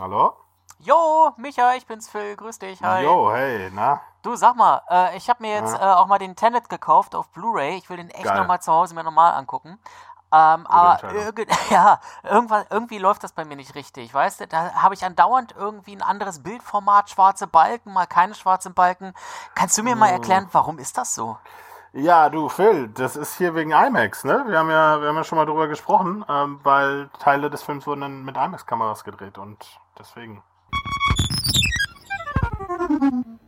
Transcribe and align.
Hallo? 0.00 0.34
Jo, 0.78 1.32
Micha, 1.36 1.74
ich 1.74 1.86
bin's 1.86 2.08
Phil, 2.08 2.34
grüß 2.34 2.58
dich, 2.58 2.82
hi. 2.82 3.04
Jo, 3.04 3.30
hey, 3.30 3.70
na? 3.74 4.00
Du, 4.22 4.34
sag 4.36 4.56
mal, 4.56 4.80
äh, 4.88 5.16
ich 5.18 5.28
habe 5.28 5.42
mir 5.42 5.52
jetzt 5.54 5.74
äh, 5.74 5.84
auch 5.84 6.06
mal 6.06 6.18
den 6.18 6.34
Tenet 6.34 6.70
gekauft 6.70 7.14
auf 7.14 7.28
Blu-ray. 7.28 7.76
Ich 7.76 7.90
will 7.90 7.98
den 7.98 8.08
echt 8.08 8.24
nochmal 8.24 8.62
zu 8.62 8.72
Hause 8.72 8.94
mir 8.94 9.04
nochmal 9.04 9.34
angucken. 9.34 9.78
Ähm, 10.32 10.66
aber 10.66 11.12
irgend, 11.12 11.50
ja, 11.70 12.00
irgendwann, 12.22 12.64
irgendwie 12.70 12.96
läuft 12.96 13.22
das 13.22 13.32
bei 13.32 13.44
mir 13.44 13.56
nicht 13.56 13.74
richtig, 13.74 14.14
weißt 14.14 14.40
du? 14.40 14.46
Da 14.46 14.72
habe 14.74 14.94
ich 14.94 15.04
andauernd 15.04 15.54
irgendwie 15.54 15.94
ein 15.94 16.02
anderes 16.02 16.42
Bildformat, 16.42 17.10
schwarze 17.10 17.46
Balken, 17.46 17.92
mal 17.92 18.06
keine 18.06 18.34
schwarzen 18.34 18.72
Balken. 18.72 19.12
Kannst 19.54 19.76
du 19.76 19.82
mir 19.82 19.94
mal 19.94 20.08
erklären, 20.08 20.48
warum 20.52 20.78
ist 20.78 20.96
das 20.96 21.14
so? 21.14 21.36
Ja, 21.92 22.30
du, 22.30 22.48
Phil, 22.48 22.88
das 22.88 23.16
ist 23.16 23.36
hier 23.36 23.54
wegen 23.54 23.72
IMAX, 23.72 24.24
ne? 24.24 24.44
Wir 24.46 24.58
haben 24.58 24.70
ja, 24.70 25.02
wir 25.02 25.08
haben 25.08 25.16
ja 25.16 25.24
schon 25.24 25.36
mal 25.36 25.44
drüber 25.44 25.68
gesprochen, 25.68 26.24
ähm, 26.26 26.58
weil 26.62 27.10
Teile 27.18 27.50
des 27.50 27.62
Films 27.62 27.86
wurden 27.86 28.00
dann 28.00 28.24
mit 28.24 28.38
IMAX-Kameras 28.38 29.04
gedreht 29.04 29.36
und 29.36 29.78
deswegen. 29.98 30.42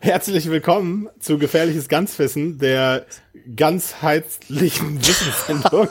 Herzlich 0.01 0.51
willkommen 0.51 1.09
zu 1.19 1.39
Gefährliches 1.39 1.89
Ganzwissen, 1.89 2.59
der 2.59 3.07
ganzheitlichen 3.57 4.99
Wissenssendung 5.07 5.89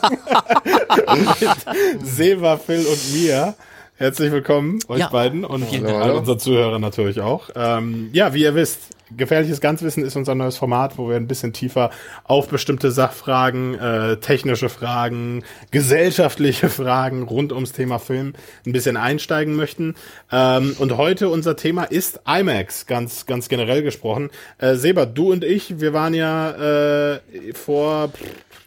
mit 1.39 2.05
Seba, 2.05 2.58
Phil 2.58 2.85
und 2.85 3.13
mir. 3.13 3.55
Herzlich 3.95 4.31
willkommen, 4.31 4.80
euch 4.88 4.99
Ja, 5.02 5.09
beiden 5.09 5.45
und 5.45 5.71
Dank. 5.71 6.16
unseren 6.16 6.39
Zuhörern 6.39 6.81
natürlich 6.81 7.22
auch. 7.22 7.49
Ähm, 7.55 8.09
ja, 8.11 8.33
wie 8.33 8.41
ihr 8.41 8.55
wisst, 8.55 8.80
Gefährliches 9.17 9.62
Ganzwissen 9.62 10.03
ist 10.03 10.16
unser 10.16 10.35
neues 10.35 10.58
Format, 10.58 10.98
wo 10.98 11.09
wir 11.09 11.16
ein 11.16 11.27
bisschen 11.27 11.53
tiefer 11.53 11.90
auf 12.23 12.48
bestimmte 12.48 12.91
Sachfragen, 12.91 13.76
äh, 13.76 14.17
technische 14.17 14.70
Fragen, 14.70 15.44
gesellschaftliche 15.72 16.70
Fragen 16.84 17.23
rund 17.23 17.52
ums 17.52 17.72
Thema 17.72 17.99
Film 17.99 18.34
ein 18.66 18.73
bisschen 18.73 18.98
einsteigen 18.98 19.55
möchten. 19.55 19.95
Ähm, 20.31 20.76
und 20.80 20.98
heute 20.98 21.30
unser 21.30 21.55
Thema 21.55 21.84
ist 21.84 22.22
IMAX, 22.28 22.86
ganz, 22.86 23.25
ganz 23.25 23.50
generell 23.50 23.83
gesprochen. 23.83 24.30
Äh, 24.58 24.75
Seba, 24.75 25.05
du 25.05 25.31
und 25.31 25.44
ich, 25.44 25.80
wir 25.80 25.94
waren 25.94 26.14
ja 26.14 27.14
äh, 27.14 27.20
vor 27.53 28.11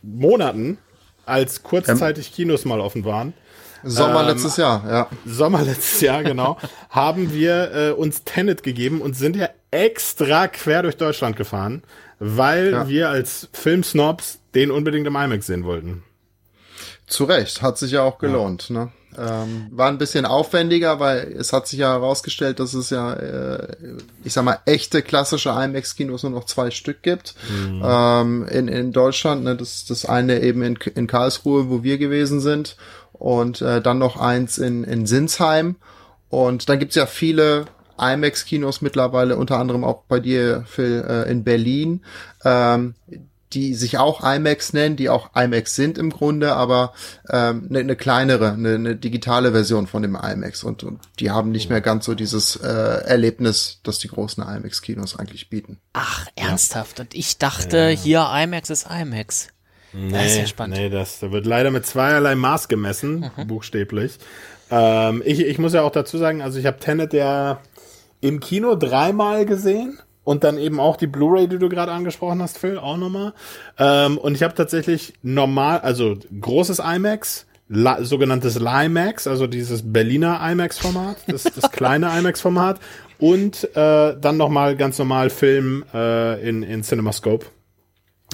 Monaten, 0.02 0.78
als 1.24 1.62
kurzzeitig 1.62 2.32
Kinos 2.32 2.64
mal 2.64 2.80
offen 2.80 3.04
waren, 3.04 3.34
Sommer 3.86 4.22
Ähm, 4.22 4.26
letztes 4.28 4.56
Jahr, 4.56 4.84
ja. 4.88 5.08
Sommer 5.24 5.62
letztes 5.62 6.00
Jahr, 6.00 6.22
genau, 6.24 6.58
haben 6.90 7.32
wir 7.32 7.72
äh, 7.72 7.90
uns 7.90 8.24
Tenet 8.24 8.62
gegeben 8.62 9.00
und 9.00 9.14
sind 9.14 9.36
ja 9.36 9.48
extra 9.76 10.48
quer 10.48 10.82
durch 10.82 10.96
Deutschland 10.96 11.36
gefahren, 11.36 11.82
weil 12.18 12.72
Ja. 12.72 12.88
wir 12.88 13.08
als 13.10 13.48
Filmsnobs 13.52 14.38
den 14.54 14.70
unbedingt 14.70 15.06
im 15.06 15.16
IMAX 15.16 15.46
sehen 15.46 15.64
wollten. 15.64 16.02
Zu 17.06 17.24
Recht, 17.24 17.62
hat 17.62 17.78
sich 17.78 17.92
ja 17.92 18.02
auch 18.02 18.18
gelohnt. 18.18 18.70
Ne? 18.70 18.90
Ähm, 19.18 19.68
war 19.70 19.88
ein 19.88 19.98
bisschen 19.98 20.26
aufwendiger, 20.26 20.98
weil 20.98 21.34
es 21.38 21.52
hat 21.52 21.68
sich 21.68 21.78
ja 21.78 21.92
herausgestellt, 21.92 22.58
dass 22.58 22.74
es 22.74 22.90
ja, 22.90 23.14
äh, 23.14 23.68
ich 24.24 24.32
sag 24.32 24.44
mal, 24.44 24.58
echte 24.66 25.02
klassische 25.02 25.50
IMAX-Kinos 25.50 26.24
nur 26.24 26.32
noch 26.32 26.44
zwei 26.44 26.70
Stück 26.70 27.02
gibt 27.02 27.34
ähm, 27.82 28.46
in, 28.48 28.68
in 28.68 28.92
Deutschland. 28.92 29.44
Ne? 29.44 29.56
Das, 29.56 29.84
das 29.84 30.04
eine 30.04 30.40
eben 30.42 30.62
in, 30.62 30.76
in 30.94 31.06
Karlsruhe, 31.06 31.70
wo 31.70 31.82
wir 31.82 31.96
gewesen 31.98 32.40
sind, 32.40 32.76
und 33.12 33.62
äh, 33.62 33.80
dann 33.80 33.98
noch 33.98 34.16
eins 34.18 34.58
in, 34.58 34.84
in 34.84 35.06
Sinsheim. 35.06 35.76
Und 36.28 36.68
dann 36.68 36.78
gibt's 36.78 36.96
ja 36.96 37.06
viele 37.06 37.66
IMAX-Kinos 37.98 38.80
mittlerweile, 38.80 39.36
unter 39.36 39.58
anderem 39.58 39.84
auch 39.84 40.02
bei 40.08 40.20
dir, 40.20 40.64
Phil, 40.66 41.04
äh, 41.08 41.30
in 41.30 41.44
Berlin. 41.44 42.04
Ähm, 42.44 42.94
die 43.52 43.74
sich 43.74 43.98
auch 43.98 44.22
IMAX 44.22 44.72
nennen, 44.72 44.96
die 44.96 45.08
auch 45.08 45.30
IMAX 45.34 45.74
sind 45.74 45.98
im 45.98 46.10
Grunde, 46.10 46.54
aber 46.54 46.92
ähm, 47.30 47.66
eine, 47.70 47.78
eine 47.78 47.96
kleinere, 47.96 48.52
eine, 48.52 48.74
eine 48.74 48.96
digitale 48.96 49.52
Version 49.52 49.86
von 49.86 50.02
dem 50.02 50.16
IMAX 50.16 50.64
und, 50.64 50.82
und 50.82 51.00
die 51.20 51.30
haben 51.30 51.52
nicht 51.52 51.70
mehr 51.70 51.80
ganz 51.80 52.04
so 52.04 52.14
dieses 52.14 52.56
äh, 52.56 52.66
Erlebnis, 52.66 53.80
das 53.82 53.98
die 53.98 54.08
großen 54.08 54.42
IMAX-Kinos 54.42 55.18
eigentlich 55.18 55.48
bieten. 55.48 55.78
Ach, 55.92 56.26
ernsthaft? 56.34 56.98
Und 57.00 57.14
ich 57.14 57.38
dachte, 57.38 57.88
hier 57.88 58.28
IMAX 58.34 58.70
ist 58.70 58.86
IMAX. 58.90 59.48
Das 60.10 60.26
ist 60.26 60.36
ja 60.36 60.46
spannend. 60.46 60.76
Nee, 60.76 60.90
das 60.90 61.22
wird 61.22 61.46
leider 61.46 61.70
mit 61.70 61.86
zweierlei 61.86 62.34
Maß 62.34 62.68
gemessen, 62.68 63.30
buchstäblich. 63.46 64.18
Ähm, 64.70 65.22
ich, 65.24 65.40
ich 65.40 65.58
muss 65.58 65.72
ja 65.72 65.82
auch 65.82 65.92
dazu 65.92 66.18
sagen, 66.18 66.42
also 66.42 66.58
ich 66.58 66.66
habe 66.66 66.78
Tenet 66.78 67.12
ja 67.14 67.60
im 68.20 68.40
Kino 68.40 68.74
dreimal 68.74 69.46
gesehen 69.46 69.98
und 70.24 70.42
dann 70.42 70.58
eben 70.58 70.80
auch 70.80 70.96
die 70.96 71.06
Blu-ray, 71.06 71.46
die 71.48 71.58
du 71.58 71.68
gerade 71.68 71.92
angesprochen 71.92 72.42
hast, 72.42 72.58
Phil, 72.58 72.78
auch 72.78 72.96
nochmal. 72.96 73.32
Ähm, 73.78 74.18
und 74.18 74.34
ich 74.34 74.42
habe 74.42 74.54
tatsächlich 74.54 75.14
normal, 75.22 75.80
also 75.80 76.16
großes 76.40 76.80
IMAX, 76.80 77.46
La 77.68 78.02
sogenanntes 78.04 78.60
LIMAX, 78.60 79.26
also 79.26 79.46
dieses 79.46 79.92
Berliner 79.92 80.40
IMAX-Format, 80.40 81.16
das, 81.26 81.44
das 81.44 81.70
kleine 81.72 82.10
IMAX-Format 82.18 82.80
und 83.18 83.64
äh, 83.76 84.16
dann 84.20 84.36
nochmal 84.36 84.76
ganz 84.76 84.98
normal 84.98 85.30
Film 85.30 85.84
äh, 85.92 86.48
in, 86.48 86.62
in 86.62 86.82
CinemaScope 86.82 87.46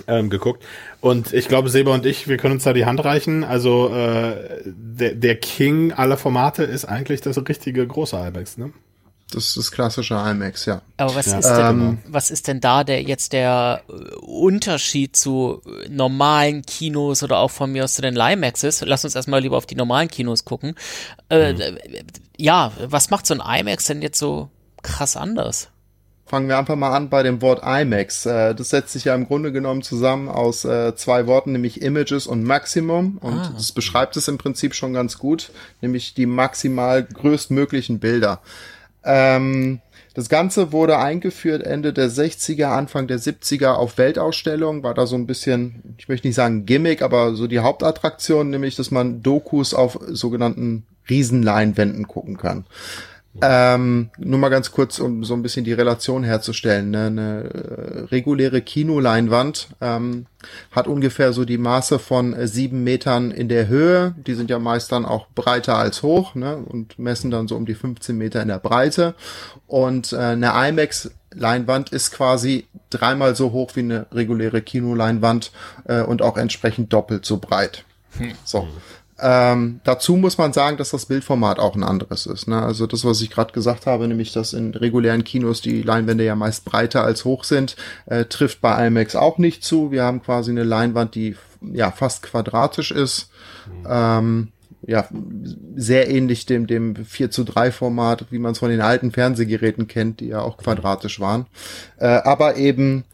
ähm, 0.07 0.31
geguckt. 0.31 0.65
Und 1.01 1.33
ich 1.33 1.49
glaube, 1.49 1.69
Seba 1.69 1.95
und 1.95 2.07
ich, 2.07 2.29
wir 2.29 2.37
können 2.37 2.55
uns 2.55 2.65
da 2.65 2.73
die 2.73 2.85
Hand 2.87 3.05
reichen. 3.05 3.45
Also 3.45 3.89
äh, 3.89 4.63
der, 4.65 5.15
der 5.15 5.37
King 5.37 5.93
aller 5.93 6.17
Formate 6.17 6.65
ist 6.65 6.85
eigentlich 6.85 7.21
das 7.21 7.37
richtige 7.49 7.87
große 7.87 8.17
IMAX, 8.17 8.59
ne? 8.59 8.73
Das 9.35 9.47
ist 9.47 9.57
das 9.57 9.73
klassische 9.73 10.15
IMAX, 10.15 10.67
ja. 10.67 10.83
Aber 10.97 11.15
was 11.15 11.27
Ja. 11.27 11.39
ist 11.39 11.49
denn, 11.49 11.67
Ähm, 11.81 11.99
was 12.07 12.31
ist 12.31 12.49
denn 12.49 12.61
da 12.61 12.85
der 12.85 13.03
jetzt 13.03 13.33
der 13.33 13.83
äh, 13.89 13.93
Unterschied 14.17 15.17
zu 15.17 15.63
äh, 15.67 15.89
normalen 15.89 16.63
Kinos 16.63 17.23
oder 17.23 17.39
auch 17.39 17.51
von 17.51 17.73
mir 17.73 17.85
aus 17.85 17.95
zu 17.95 18.03
den 18.03 18.15
Limaxes? 18.15 18.83
Lass 18.87 19.05
uns 19.05 19.15
erstmal 19.15 19.41
lieber 19.41 19.57
auf 19.57 19.67
die 19.67 19.75
normalen 19.77 20.09
Kinos 20.09 20.45
gucken. 20.45 20.75
Äh, 21.31 21.53
äh, 21.53 21.77
Ja, 22.37 22.73
was 22.87 23.11
macht 23.11 23.27
so 23.27 23.35
ein 23.39 23.61
IMAX 23.61 23.85
denn 23.87 24.03
jetzt 24.03 24.19
so 24.19 24.51
krass 24.83 25.17
anders? 25.17 25.69
Fangen 26.27 26.49
wir 26.49 26.57
einfach 26.57 26.77
mal 26.77 26.97
an 26.97 27.11
bei 27.11 27.23
dem 27.23 27.43
Wort 27.43 27.63
IMAX. 27.63 28.23
Das 28.23 28.71
setzt 28.71 28.95
sich 28.95 29.05
ja 29.05 29.15
im 29.15 29.27
Grunde 29.27 29.53
genommen 29.53 29.83
zusammen 29.83 30.29
aus 30.31 30.63
zwei 30.63 31.27
Worten, 31.27 31.53
nämlich 31.53 31.83
Images 31.83 32.27
und 32.27 32.43
Maximum. 32.43 33.19
Und 33.19 33.39
Ah. 33.39 33.53
das 33.55 33.73
beschreibt 33.73 34.17
es 34.17 34.29
im 34.29 34.39
Prinzip 34.39 34.75
schon 34.75 34.95
ganz 34.95 35.19
gut, 35.19 35.51
nämlich 35.83 36.15
die 36.15 36.25
maximal 36.25 37.05
größtmöglichen 37.05 37.99
Bilder. 37.99 38.41
Ähm, 39.05 39.81
das 40.15 40.29
Ganze 40.29 40.73
wurde 40.73 40.99
eingeführt 40.99 41.63
Ende 41.63 41.93
der 41.93 42.11
60er, 42.11 42.67
Anfang 42.67 43.07
der 43.07 43.19
70er 43.19 43.73
auf 43.73 43.97
Weltausstellungen, 43.97 44.83
war 44.83 44.95
da 44.95 45.07
so 45.07 45.17
ein 45.17 45.27
bisschen, 45.27 45.97
ich 45.97 46.09
möchte 46.09 46.27
nicht 46.27 46.37
sagen 46.37 46.67
Gimmick, 46.67 47.01
aber 47.01 47.35
so 47.35 47.47
die 47.47 47.61
Hauptattraktion, 47.61 48.51
nämlich, 48.51 48.77
dass 48.77 48.91
man 48.91 49.23
Dokus 49.23 49.73
auf 49.73 49.99
sogenannten 50.09 50.87
Riesenleinwänden 51.09 52.07
gucken 52.07 52.37
kann. 52.37 52.67
Ähm, 53.41 54.11
nur 54.19 54.39
mal 54.39 54.51
ganz 54.51 54.73
kurz, 54.73 54.99
um 54.99 55.25
so 55.25 55.33
ein 55.33 55.43
bisschen 55.43 55.65
die 55.65 55.73
Relation 55.73 56.23
herzustellen. 56.23 56.91
Ne? 56.91 57.07
Eine 57.07 57.45
äh, 57.45 58.01
reguläre 58.11 58.61
Kinoleinwand 58.61 59.69
ähm, 59.81 60.27
hat 60.71 60.87
ungefähr 60.87 61.33
so 61.33 61.47
die 61.47 61.57
Maße 61.57 61.99
von 61.99 62.35
äh, 62.35 62.47
sieben 62.47 62.85
Metern 62.85 63.31
in 63.31 63.49
der 63.49 63.69
Höhe. 63.69 64.15
Die 64.27 64.35
sind 64.35 64.51
ja 64.51 64.59
meist 64.59 64.93
dann 64.93 65.07
auch 65.07 65.29
breiter 65.35 65.79
als 65.79 66.03
hoch 66.03 66.35
ne? 66.35 66.57
und 66.57 66.99
messen 66.99 67.31
dann 67.31 67.49
so 67.49 67.57
um 67.57 67.65
die 67.65 67.75
15 67.75 68.17
Meter 68.19 68.43
in 68.43 68.49
der 68.49 68.59
Breite. 68.59 69.15
Und 69.67 70.13
äh, 70.13 70.19
eine 70.19 70.53
IMAX-Leinwand 70.69 71.89
ist 71.91 72.11
quasi 72.11 72.67
dreimal 72.91 73.35
so 73.35 73.53
hoch 73.53 73.71
wie 73.77 73.81
eine 73.81 74.07
reguläre 74.13 74.61
Kinoleinwand 74.61 75.53
äh, 75.85 76.03
und 76.03 76.21
auch 76.21 76.37
entsprechend 76.37 76.93
doppelt 76.93 77.25
so 77.25 77.39
breit. 77.39 77.85
So. 78.45 78.69
Ähm, 79.25 79.81
dazu 79.85 80.17
muss 80.17 80.37
man 80.37 80.53
sagen, 80.53 80.77
dass 80.79 80.91
das 80.91 81.07
Bildformat 81.07 81.61
auch 81.61 81.77
ein 81.77 81.85
anderes 81.85 82.27
ist. 82.27 82.49
Ne? 82.49 82.61
Also 82.61 82.89
das, 82.89 83.05
was 83.05 83.21
ich 83.21 83.31
gerade 83.31 83.53
gesagt 83.53 83.87
habe, 83.87 84.09
nämlich, 84.09 84.33
dass 84.33 84.53
in 84.53 84.75
regulären 84.75 85.23
Kinos 85.23 85.61
die 85.61 85.83
Leinwände 85.83 86.25
ja 86.25 86.35
meist 86.35 86.65
breiter 86.65 87.05
als 87.05 87.25
hoch 87.25 87.45
sind, 87.45 87.77
äh, 88.07 88.25
trifft 88.25 88.61
bei 88.61 88.85
IMAX 88.85 89.15
auch 89.15 89.39
nicht 89.39 89.63
zu. 89.63 89.93
Wir 89.93 90.03
haben 90.03 90.23
quasi 90.23 90.51
eine 90.51 90.65
Leinwand, 90.65 91.15
die 91.15 91.37
ja 91.61 91.93
fast 91.93 92.25
quadratisch 92.25 92.91
ist. 92.91 93.31
Ähm, 93.89 94.49
ja, 94.85 95.07
sehr 95.77 96.11
ähnlich 96.11 96.47
dem, 96.47 96.67
dem 96.67 96.97
4 96.97 97.31
zu 97.31 97.45
3 97.45 97.71
Format, 97.71 98.27
wie 98.31 98.41
man 98.41 98.53
es 98.53 98.59
von 98.59 98.71
den 98.71 98.81
alten 98.81 99.13
Fernsehgeräten 99.13 99.87
kennt, 99.87 100.19
die 100.19 100.27
ja 100.27 100.41
auch 100.41 100.57
quadratisch 100.57 101.21
waren. 101.21 101.47
Äh, 101.99 102.07
aber 102.07 102.57
eben 102.57 103.05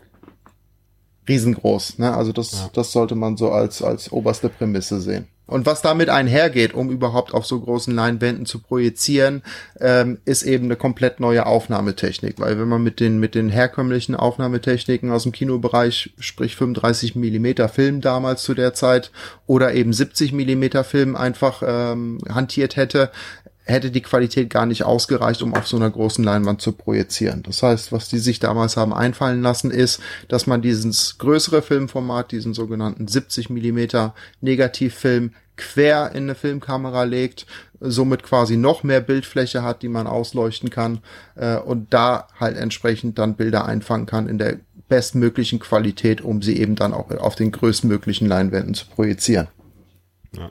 riesengroß. 1.28 1.98
Ne? 1.98 2.14
Also 2.14 2.32
das, 2.32 2.70
das 2.72 2.92
sollte 2.92 3.14
man 3.14 3.36
so 3.36 3.52
als, 3.52 3.82
als 3.82 4.10
oberste 4.10 4.48
Prämisse 4.48 5.02
sehen. 5.02 5.28
Und 5.48 5.64
was 5.64 5.80
damit 5.80 6.10
einhergeht, 6.10 6.74
um 6.74 6.90
überhaupt 6.90 7.32
auf 7.32 7.46
so 7.46 7.58
großen 7.58 7.94
Leinwänden 7.94 8.44
zu 8.44 8.60
projizieren, 8.60 9.42
ähm, 9.80 10.18
ist 10.26 10.42
eben 10.42 10.66
eine 10.66 10.76
komplett 10.76 11.20
neue 11.20 11.46
Aufnahmetechnik. 11.46 12.38
Weil 12.38 12.58
wenn 12.60 12.68
man 12.68 12.82
mit 12.82 13.00
den, 13.00 13.18
mit 13.18 13.34
den 13.34 13.48
herkömmlichen 13.48 14.14
Aufnahmetechniken 14.14 15.10
aus 15.10 15.22
dem 15.22 15.32
Kinobereich, 15.32 16.12
sprich 16.20 16.54
35 16.54 17.16
Millimeter 17.16 17.70
Film 17.70 18.02
damals 18.02 18.42
zu 18.42 18.52
der 18.52 18.74
Zeit 18.74 19.10
oder 19.46 19.72
eben 19.72 19.94
70 19.94 20.32
Millimeter 20.32 20.84
Film 20.84 21.16
einfach 21.16 21.62
ähm, 21.66 22.18
hantiert 22.28 22.76
hätte, 22.76 23.10
hätte 23.68 23.90
die 23.90 24.00
Qualität 24.00 24.50
gar 24.50 24.66
nicht 24.66 24.82
ausgereicht, 24.82 25.42
um 25.42 25.54
auf 25.54 25.66
so 25.66 25.76
einer 25.76 25.90
großen 25.90 26.24
Leinwand 26.24 26.62
zu 26.62 26.72
projizieren. 26.72 27.42
Das 27.42 27.62
heißt, 27.62 27.92
was 27.92 28.08
die 28.08 28.18
sich 28.18 28.40
damals 28.40 28.76
haben 28.76 28.94
einfallen 28.94 29.42
lassen, 29.42 29.70
ist, 29.70 30.00
dass 30.28 30.46
man 30.46 30.62
dieses 30.62 31.18
größere 31.18 31.60
Filmformat, 31.60 32.32
diesen 32.32 32.54
sogenannten 32.54 33.06
70 33.06 33.50
Millimeter 33.50 34.14
Negativfilm 34.40 35.32
quer 35.56 36.12
in 36.14 36.24
eine 36.24 36.34
Filmkamera 36.34 37.02
legt, 37.02 37.46
somit 37.80 38.22
quasi 38.22 38.56
noch 38.56 38.82
mehr 38.82 39.00
Bildfläche 39.00 39.62
hat, 39.62 39.82
die 39.82 39.88
man 39.88 40.06
ausleuchten 40.06 40.70
kann 40.70 41.00
äh, 41.34 41.58
und 41.58 41.92
da 41.92 42.28
halt 42.40 42.56
entsprechend 42.56 43.18
dann 43.18 43.36
Bilder 43.36 43.66
einfangen 43.66 44.06
kann 44.06 44.28
in 44.28 44.38
der 44.38 44.58
bestmöglichen 44.88 45.58
Qualität, 45.58 46.22
um 46.22 46.40
sie 46.40 46.58
eben 46.58 46.74
dann 46.74 46.94
auch 46.94 47.10
auf 47.10 47.34
den 47.34 47.52
größtmöglichen 47.52 48.26
Leinwänden 48.26 48.74
zu 48.74 48.86
projizieren. 48.86 49.48
Ja. 50.34 50.50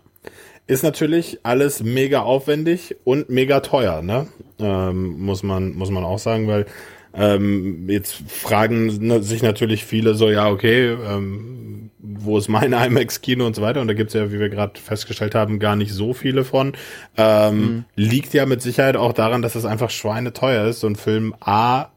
Ist 0.67 0.83
natürlich 0.83 1.39
alles 1.43 1.81
mega 1.81 2.21
aufwendig 2.21 2.95
und 3.03 3.29
mega 3.29 3.61
teuer, 3.61 4.01
ne? 4.01 4.27
Ähm, 4.59 5.19
muss 5.19 5.41
man 5.41 5.73
muss 5.73 5.89
man 5.89 6.03
auch 6.03 6.19
sagen, 6.19 6.47
weil 6.47 6.65
ähm, 7.13 7.89
jetzt 7.89 8.15
fragen 8.27 9.21
sich 9.23 9.41
natürlich 9.41 9.85
viele 9.85 10.13
so, 10.13 10.29
ja 10.29 10.49
okay, 10.49 10.89
ähm, 10.89 11.89
wo 11.99 12.37
ist 12.37 12.47
mein 12.47 12.73
IMAX-Kino 12.73 13.45
und 13.45 13.55
so 13.55 13.61
weiter. 13.61 13.81
Und 13.81 13.87
da 13.87 13.93
gibt's 13.93 14.13
ja, 14.13 14.31
wie 14.31 14.39
wir 14.39 14.49
gerade 14.49 14.79
festgestellt 14.79 15.35
haben, 15.35 15.59
gar 15.59 15.75
nicht 15.75 15.93
so 15.93 16.13
viele 16.13 16.43
von. 16.43 16.73
Ähm, 17.17 17.59
mhm. 17.59 17.85
Liegt 17.95 18.33
ja 18.33 18.45
mit 18.45 18.61
Sicherheit 18.61 18.97
auch 18.97 19.13
daran, 19.13 19.41
dass 19.41 19.55
es 19.55 19.65
einfach 19.65 19.89
schweineteuer 19.89 20.67
ist, 20.67 20.81
so 20.81 20.87
ein 20.87 20.95
Film 20.95 21.33
A 21.39 21.87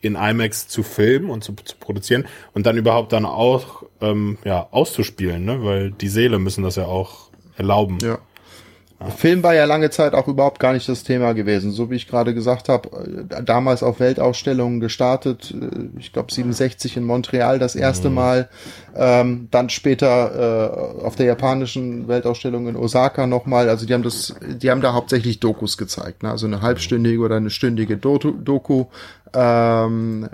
in 0.00 0.14
IMAX 0.14 0.66
zu 0.66 0.82
filmen 0.82 1.28
und 1.28 1.44
zu, 1.44 1.54
zu 1.54 1.76
produzieren 1.78 2.24
und 2.54 2.64
dann 2.64 2.78
überhaupt 2.78 3.12
dann 3.12 3.26
auch 3.26 3.82
ähm, 4.00 4.38
ja, 4.44 4.66
auszuspielen, 4.70 5.44
ne? 5.44 5.62
weil 5.62 5.90
die 5.90 6.08
Seele 6.08 6.38
müssen 6.38 6.64
das 6.64 6.76
ja 6.76 6.86
auch 6.86 7.29
erlauben. 7.60 7.98
Ja. 8.02 8.18
Film 9.16 9.42
war 9.42 9.54
ja 9.54 9.64
lange 9.64 9.88
Zeit 9.88 10.12
auch 10.12 10.28
überhaupt 10.28 10.60
gar 10.60 10.74
nicht 10.74 10.86
das 10.86 11.04
Thema 11.04 11.32
gewesen. 11.32 11.70
So 11.70 11.90
wie 11.90 11.94
ich 11.94 12.06
gerade 12.06 12.34
gesagt 12.34 12.68
habe, 12.68 13.26
äh, 13.30 13.42
damals 13.42 13.82
auf 13.82 13.98
Weltausstellungen 13.98 14.78
gestartet, 14.78 15.54
äh, 15.58 15.98
ich 15.98 16.12
glaube 16.12 16.30
67 16.30 16.98
in 16.98 17.04
Montreal 17.04 17.58
das 17.58 17.76
erste 17.76 18.10
mhm. 18.10 18.14
Mal, 18.14 18.48
ähm, 18.94 19.48
dann 19.50 19.70
später 19.70 20.98
äh, 21.00 21.04
auf 21.06 21.16
der 21.16 21.24
japanischen 21.24 22.08
Weltausstellung 22.08 22.68
in 22.68 22.76
Osaka 22.76 23.26
nochmal. 23.26 23.70
Also 23.70 23.86
die 23.86 23.94
haben 23.94 24.02
das, 24.02 24.34
die 24.46 24.70
haben 24.70 24.82
da 24.82 24.92
hauptsächlich 24.92 25.40
Dokus 25.40 25.78
gezeigt, 25.78 26.22
ne? 26.22 26.30
also 26.30 26.46
eine 26.46 26.60
halbstündige 26.60 27.20
oder 27.20 27.36
eine 27.36 27.50
stündige 27.50 27.96
Doku. 27.96 28.84
Ähm, 29.32 30.28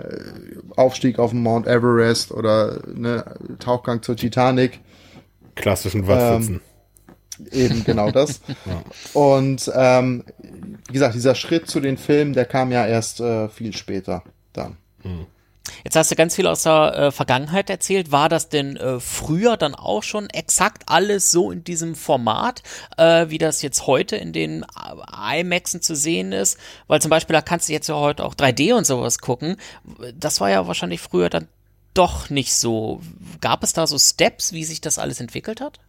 Aufstieg 0.75 1.19
auf 1.19 1.31
den 1.31 1.41
Mount 1.41 1.67
Everest 1.67 2.31
oder 2.31 2.79
ne, 2.93 3.23
Tauchgang 3.59 4.01
zur 4.01 4.17
Titanic. 4.17 4.79
Klassischen 5.55 6.07
Wattpfützen. 6.07 6.55
Ähm, 6.55 6.61
Eben 7.51 7.83
genau 7.83 8.11
das. 8.11 8.41
ja. 8.65 8.83
Und 9.13 9.71
ähm, 9.75 10.23
wie 10.87 10.93
gesagt, 10.93 11.15
dieser 11.15 11.35
Schritt 11.35 11.69
zu 11.69 11.79
den 11.79 11.97
Filmen, 11.97 12.33
der 12.33 12.45
kam 12.45 12.71
ja 12.71 12.85
erst 12.85 13.19
äh, 13.19 13.49
viel 13.49 13.75
später 13.75 14.23
dann. 14.53 14.77
Hm. 15.01 15.25
Jetzt 15.83 15.95
hast 15.95 16.11
du 16.11 16.15
ganz 16.15 16.35
viel 16.35 16.47
aus 16.47 16.63
der 16.63 16.93
äh, 16.95 17.11
Vergangenheit 17.11 17.69
erzählt. 17.69 18.11
War 18.11 18.29
das 18.29 18.49
denn 18.49 18.77
äh, 18.77 18.99
früher 18.99 19.57
dann 19.57 19.75
auch 19.75 20.03
schon 20.03 20.29
exakt 20.29 20.83
alles 20.87 21.31
so 21.31 21.51
in 21.51 21.63
diesem 21.63 21.95
Format, 21.95 22.63
äh, 22.97 23.29
wie 23.29 23.37
das 23.37 23.61
jetzt 23.61 23.87
heute 23.87 24.15
in 24.15 24.33
den 24.33 24.65
IMAXen 25.33 25.81
zu 25.81 25.95
sehen 25.95 26.31
ist? 26.31 26.57
Weil 26.87 27.01
zum 27.01 27.09
Beispiel, 27.09 27.33
da 27.33 27.41
kannst 27.41 27.69
du 27.69 27.73
jetzt 27.73 27.89
ja 27.89 27.95
heute 27.95 28.25
auch 28.25 28.35
3D 28.35 28.73
und 28.73 28.85
sowas 28.85 29.19
gucken. 29.19 29.57
Das 30.15 30.41
war 30.41 30.49
ja 30.49 30.67
wahrscheinlich 30.67 31.01
früher 31.01 31.29
dann 31.29 31.47
doch 31.93 32.29
nicht 32.29 32.53
so. 32.53 33.01
Gab 33.41 33.63
es 33.63 33.73
da 33.73 33.87
so 33.87 33.97
Steps, 33.97 34.53
wie 34.53 34.63
sich 34.63 34.81
das 34.81 34.99
alles 34.99 35.19
entwickelt 35.19 35.61
hat? 35.61 35.79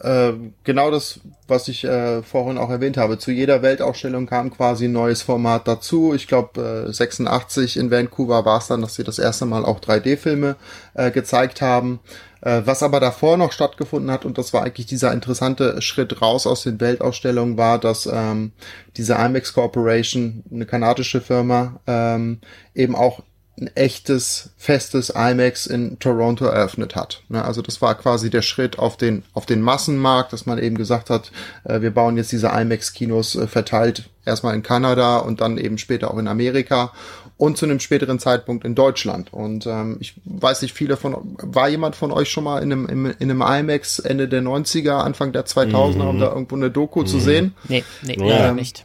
Äh, 0.00 0.32
genau 0.64 0.90
das, 0.90 1.20
was 1.46 1.68
ich 1.68 1.84
äh, 1.84 2.22
vorhin 2.22 2.56
auch 2.56 2.70
erwähnt 2.70 2.96
habe. 2.96 3.18
Zu 3.18 3.32
jeder 3.32 3.60
Weltausstellung 3.60 4.26
kam 4.26 4.50
quasi 4.50 4.86
ein 4.86 4.92
neues 4.92 5.20
Format 5.20 5.68
dazu. 5.68 6.14
Ich 6.14 6.26
glaube, 6.26 6.86
äh, 6.88 6.92
86 6.92 7.76
in 7.76 7.90
Vancouver 7.90 8.44
war 8.44 8.58
es 8.58 8.68
dann, 8.68 8.80
dass 8.80 8.94
sie 8.94 9.04
das 9.04 9.18
erste 9.18 9.44
Mal 9.44 9.64
auch 9.64 9.80
3D-Filme 9.80 10.56
äh, 10.94 11.10
gezeigt 11.10 11.60
haben. 11.60 12.00
Äh, 12.40 12.62
was 12.64 12.82
aber 12.82 13.00
davor 13.00 13.36
noch 13.36 13.52
stattgefunden 13.52 14.10
hat, 14.10 14.24
und 14.24 14.38
das 14.38 14.54
war 14.54 14.62
eigentlich 14.62 14.86
dieser 14.86 15.12
interessante 15.12 15.82
Schritt 15.82 16.22
raus 16.22 16.46
aus 16.46 16.62
den 16.62 16.80
Weltausstellungen, 16.80 17.58
war, 17.58 17.78
dass 17.78 18.08
ähm, 18.10 18.52
diese 18.96 19.14
IMAX 19.14 19.52
Corporation, 19.52 20.42
eine 20.50 20.64
kanadische 20.64 21.20
Firma, 21.20 21.80
ähm, 21.86 22.40
eben 22.74 22.96
auch 22.96 23.22
ein 23.58 23.68
echtes, 23.74 24.50
festes 24.56 25.10
IMAX 25.10 25.66
in 25.66 25.98
Toronto 25.98 26.46
eröffnet 26.46 26.96
hat. 26.96 27.22
Ne, 27.28 27.44
also 27.44 27.62
das 27.62 27.82
war 27.82 27.94
quasi 27.94 28.30
der 28.30 28.42
Schritt 28.42 28.78
auf 28.78 28.96
den, 28.96 29.22
auf 29.34 29.46
den 29.46 29.60
Massenmarkt, 29.60 30.32
dass 30.32 30.46
man 30.46 30.58
eben 30.58 30.76
gesagt 30.76 31.10
hat, 31.10 31.30
äh, 31.64 31.80
wir 31.80 31.90
bauen 31.90 32.16
jetzt 32.16 32.32
diese 32.32 32.48
IMAX-Kinos 32.48 33.36
äh, 33.36 33.46
verteilt 33.46 34.08
erstmal 34.24 34.54
in 34.54 34.62
Kanada 34.62 35.18
und 35.18 35.40
dann 35.40 35.58
eben 35.58 35.78
später 35.78 36.12
auch 36.12 36.18
in 36.18 36.28
Amerika 36.28 36.92
und 37.36 37.56
zu 37.56 37.64
einem 37.64 37.80
späteren 37.80 38.18
Zeitpunkt 38.18 38.64
in 38.64 38.74
Deutschland. 38.74 39.32
Und 39.32 39.66
ähm, 39.66 39.96
ich 40.00 40.14
weiß 40.24 40.62
nicht, 40.62 40.74
viele 40.74 40.96
von, 40.96 41.36
war 41.38 41.68
jemand 41.68 41.96
von 41.96 42.12
euch 42.12 42.30
schon 42.30 42.44
mal 42.44 42.62
in 42.62 42.72
einem, 42.72 42.86
in, 42.86 43.30
einem 43.30 43.42
IMAX 43.42 43.98
Ende 43.98 44.28
der 44.28 44.42
90er, 44.42 44.98
Anfang 44.98 45.32
der 45.32 45.46
2000er, 45.46 45.94
mhm. 45.94 46.08
um 46.08 46.20
da 46.20 46.28
irgendwo 46.28 46.56
eine 46.56 46.70
Doku 46.70 47.00
mhm. 47.00 47.06
zu 47.06 47.18
sehen? 47.18 47.54
Nee, 47.68 47.84
nee, 48.02 48.16
ähm, 48.18 48.56
nicht 48.56 48.84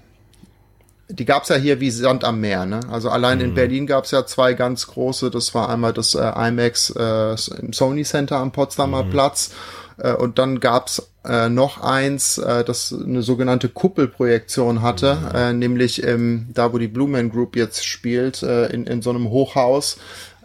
die 1.10 1.26
gab's 1.26 1.50
ja 1.50 1.56
hier 1.56 1.80
wie 1.80 1.92
Sand 1.92 2.24
am 2.24 2.40
Meer. 2.40 2.66
Ne? 2.66 2.80
Also 2.92 3.10
allein 3.10 3.38
mhm. 3.40 3.46
in 3.46 3.54
Berlin 3.54 3.88
gab's 3.88 4.12
ja 4.12 4.26
zwei 4.26 4.54
ganz 4.54 4.88
große. 4.88 5.30
Das 5.30 5.54
war 5.54 5.70
einmal 5.70 5.94
das 5.94 6.16
äh, 6.16 6.48
IMAX 6.48 6.90
äh, 6.92 7.36
im 7.60 7.74
Sony 7.74 8.04
Center 8.04 8.38
am 8.38 8.52
Potsdamer 8.52 9.04
mhm. 9.04 9.10
Platz 9.12 9.52
äh, 9.98 10.14
und 10.14 10.40
dann 10.40 10.60
gab's 10.60 11.10
äh, 11.24 11.50
noch 11.50 11.82
eins, 11.82 12.38
äh, 12.38 12.64
das 12.64 12.94
eine 12.94 13.22
sogenannte 13.22 13.70
Kuppelprojektion 13.70 14.82
hatte, 14.82 15.16
mhm. 15.16 15.36
äh, 15.36 15.54
nämlich 15.54 16.04
im, 16.04 16.48
da, 16.54 16.74
wo 16.74 16.78
die 16.78 16.88
Blue 16.88 17.08
Man 17.08 17.30
Group 17.30 17.56
jetzt 17.56 17.86
spielt, 17.86 18.44
äh, 18.44 18.68
in, 18.68 18.86
in 18.86 19.02
so 19.02 19.10
einem 19.10 19.30
Hochhaus. 19.30 19.98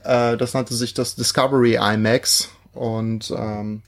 Äh, 0.05 0.37
das 0.37 0.55
nannte 0.55 0.75
sich 0.75 0.95
das 0.95 1.15
Discovery 1.15 1.77
IMAX 1.77 2.51
und 2.73 3.33
ähm, 3.37 3.83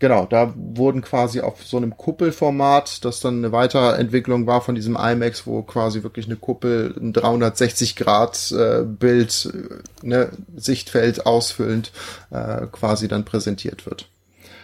Genau, 0.00 0.24
da 0.24 0.54
wurden 0.56 1.02
quasi 1.02 1.42
auf 1.42 1.62
so 1.62 1.76
einem 1.76 1.94
Kuppelformat, 1.94 3.04
das 3.04 3.20
dann 3.20 3.36
eine 3.36 3.52
Weiterentwicklung 3.52 4.46
war 4.46 4.62
von 4.62 4.74
diesem 4.74 4.96
IMAX, 4.96 5.46
wo 5.46 5.62
quasi 5.62 6.02
wirklich 6.02 6.24
eine 6.24 6.36
Kuppel 6.36 6.94
ein 6.98 7.12
360 7.12 7.96
Grad 7.96 8.50
äh, 8.50 8.82
Bild, 8.82 9.52
äh, 9.52 10.06
ne, 10.06 10.30
Sichtfeld 10.56 11.26
ausfüllend 11.26 11.92
äh, 12.30 12.66
quasi 12.72 13.08
dann 13.08 13.26
präsentiert 13.26 13.84
wird. 13.84 14.08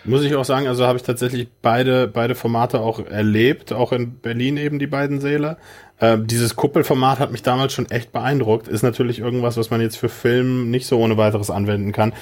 Muss 0.04 0.22
ich 0.22 0.34
auch 0.36 0.44
sagen, 0.46 0.68
also 0.68 0.86
habe 0.86 0.96
ich 0.96 1.02
tatsächlich 1.02 1.48
beide, 1.60 2.08
beide 2.08 2.34
Formate 2.34 2.80
auch 2.80 3.04
erlebt, 3.04 3.74
auch 3.74 3.92
in 3.92 4.18
Berlin 4.20 4.56
eben 4.56 4.78
die 4.78 4.86
beiden 4.86 5.20
Säle. 5.20 5.58
Äh, 5.98 6.16
dieses 6.18 6.56
Kuppelformat 6.56 7.18
hat 7.18 7.30
mich 7.30 7.42
damals 7.42 7.74
schon 7.74 7.90
echt 7.90 8.10
beeindruckt. 8.10 8.68
Ist 8.68 8.82
natürlich 8.82 9.18
irgendwas, 9.18 9.58
was 9.58 9.68
man 9.68 9.82
jetzt 9.82 9.96
für 9.98 10.08
Film 10.08 10.70
nicht 10.70 10.86
so 10.86 10.98
ohne 10.98 11.18
weiteres 11.18 11.50
anwenden 11.50 11.92
kann. 11.92 12.14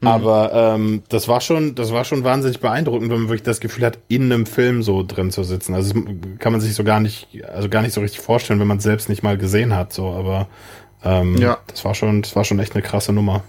Mhm. 0.00 0.08
Aber 0.08 0.52
ähm, 0.52 1.02
das 1.08 1.26
war 1.26 1.40
schon, 1.40 1.74
das 1.74 1.92
war 1.92 2.04
schon 2.04 2.24
wahnsinnig 2.24 2.60
beeindruckend, 2.60 3.10
wenn 3.10 3.20
man 3.20 3.28
wirklich 3.28 3.42
das 3.42 3.60
Gefühl 3.60 3.84
hat, 3.84 3.98
in 4.08 4.32
einem 4.32 4.46
Film 4.46 4.82
so 4.82 5.02
drin 5.02 5.30
zu 5.30 5.42
sitzen. 5.42 5.74
Also 5.74 5.94
kann 6.38 6.52
man 6.52 6.60
sich 6.60 6.74
so 6.74 6.84
gar 6.84 7.00
nicht, 7.00 7.28
also 7.52 7.68
gar 7.68 7.82
nicht 7.82 7.94
so 7.94 8.00
richtig 8.00 8.20
vorstellen, 8.20 8.60
wenn 8.60 8.68
man 8.68 8.78
es 8.78 8.84
selbst 8.84 9.08
nicht 9.08 9.22
mal 9.22 9.36
gesehen 9.36 9.74
hat. 9.74 9.92
So, 9.92 10.10
aber 10.10 10.46
ähm, 11.02 11.36
ja. 11.36 11.58
das 11.66 11.84
war 11.84 11.94
schon, 11.94 12.22
das 12.22 12.36
war 12.36 12.44
schon 12.44 12.58
echt 12.60 12.74
eine 12.74 12.82
krasse 12.82 13.12
Nummer. 13.12 13.42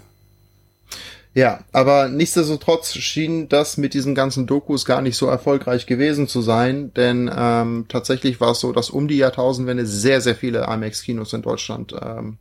Ja, 1.32 1.60
aber 1.70 2.08
nichtsdestotrotz 2.08 2.92
schien 2.94 3.48
das 3.48 3.76
mit 3.76 3.94
diesen 3.94 4.16
ganzen 4.16 4.48
Dokus 4.48 4.84
gar 4.84 5.00
nicht 5.00 5.16
so 5.16 5.26
erfolgreich 5.26 5.86
gewesen 5.86 6.26
zu 6.26 6.40
sein, 6.40 6.92
denn 6.94 7.30
ähm, 7.32 7.84
tatsächlich 7.88 8.40
war 8.40 8.50
es 8.50 8.60
so, 8.60 8.72
dass 8.72 8.90
um 8.90 9.06
die 9.06 9.18
Jahrtausendwende 9.18 9.86
sehr, 9.86 10.20
sehr 10.20 10.34
viele 10.34 10.64
IMAX-Kinos 10.64 11.32
in 11.32 11.42
Deutschland 11.42 11.94
ähm, 12.02 12.38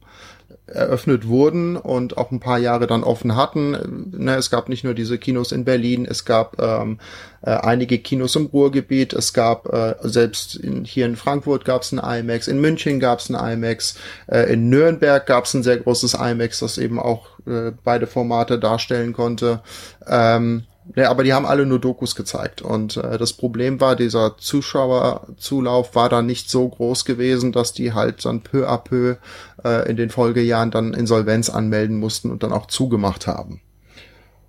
eröffnet 0.74 1.28
wurden 1.28 1.76
und 1.76 2.18
auch 2.18 2.32
ein 2.32 2.40
paar 2.40 2.58
Jahre 2.58 2.88
dann 2.88 3.04
offen 3.04 3.36
hatten. 3.36 4.12
Ne, 4.12 4.36
es 4.36 4.50
gab 4.50 4.70
nicht 4.70 4.84
nur 4.84 4.94
diese 4.94 5.18
Kinos 5.18 5.52
in 5.52 5.66
Berlin, 5.66 6.06
es 6.10 6.26
gab 6.26 6.62
ähm, 6.62 7.00
äh, 7.42 7.52
einige 7.52 8.00
Kinos 8.00 8.36
im 8.36 8.48
Ruhrgebiet, 8.48 9.14
es 9.14 9.34
gab 9.34 9.72
äh, 9.74 9.96
selbst 10.02 10.56
in, 10.56 10.86
hier 10.86 11.06
in 11.06 11.16
Frankfurt 11.16 11.66
gab 11.66 11.82
es 11.82 11.92
ein 11.92 12.00
IMAX, 12.00 12.48
in 12.48 12.62
München 12.62 13.00
gab 13.00 13.20
es 13.20 13.30
ein 13.30 13.54
IMAX, 13.54 13.96
äh, 14.28 14.54
in 14.54 14.70
Nürnberg 14.70 15.26
gab 15.26 15.46
es 15.46 15.54
ein 15.54 15.64
sehr 15.64 15.78
großes 15.78 16.14
IMAX, 16.14 16.60
das 16.60 16.78
eben 16.78 17.00
auch 17.00 17.28
äh, 17.46 17.72
beide 17.84 18.08
Formate 18.08 18.60
darstellen 18.60 19.14
konnte. 19.14 19.62
Ähm, 20.08 20.64
ja, 20.96 21.10
aber 21.10 21.24
die 21.24 21.34
haben 21.34 21.46
alle 21.46 21.66
nur 21.66 21.80
Dokus 21.80 22.16
gezeigt. 22.16 22.62
Und 22.62 22.98
äh, 22.98 23.18
das 23.18 23.34
Problem 23.34 23.80
war, 23.80 23.96
dieser 23.96 24.38
Zuschauerzulauf 24.38 25.96
war 25.96 26.10
dann 26.10 26.26
nicht 26.26 26.50
so 26.50 26.68
groß 26.68 27.06
gewesen, 27.06 27.52
dass 27.52 27.74
die 27.74 27.94
halt 27.94 28.26
dann 28.26 28.42
peu 28.42 28.68
à 28.68 28.78
peu 28.78 29.18
äh, 29.64 29.90
in 29.90 29.98
den 29.98 30.10
Folgejahren 30.10 30.72
dann 30.72 30.94
Insolvenz 30.94 31.50
anmelden 31.50 32.00
mussten 32.00 32.32
und 32.32 32.44
dann 32.44 32.54
auch 32.54 32.66
zugemacht 32.66 33.28
haben. 33.28 33.62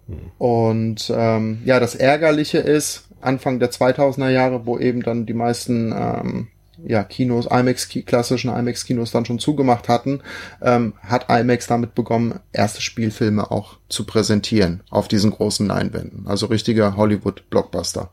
Mhm. 0.07 0.19
Und 0.39 1.13
ähm, 1.15 1.63
ja, 1.65 1.79
das 1.79 1.95
Ärgerliche 1.95 2.59
ist, 2.59 3.09
Anfang 3.21 3.59
der 3.59 3.71
2000er 3.71 4.31
Jahre, 4.31 4.65
wo 4.65 4.79
eben 4.79 5.03
dann 5.03 5.27
die 5.27 5.35
meisten 5.35 5.93
ähm, 5.93 6.49
ja, 6.85 7.05
Kinos, 7.05 7.47
IMAX, 7.47 7.89
klassischen 8.07 8.51
IMAX-Kinos 8.51 9.11
dann 9.11 9.25
schon 9.25 9.39
zugemacht 9.39 9.89
hatten, 9.89 10.21
ähm, 10.63 10.95
hat 11.03 11.27
IMAX 11.29 11.67
damit 11.67 11.95
begonnen, 11.95 12.41
erste 12.53 12.81
Spielfilme 12.81 13.51
auch 13.51 13.79
zu 13.89 14.05
präsentieren 14.05 14.83
auf 14.91 15.09
diesen 15.09 15.31
großen 15.31 15.67
Leinwänden. 15.67 16.27
Also 16.27 16.47
richtiger 16.47 16.97
Hollywood-Blockbuster. 16.97 18.11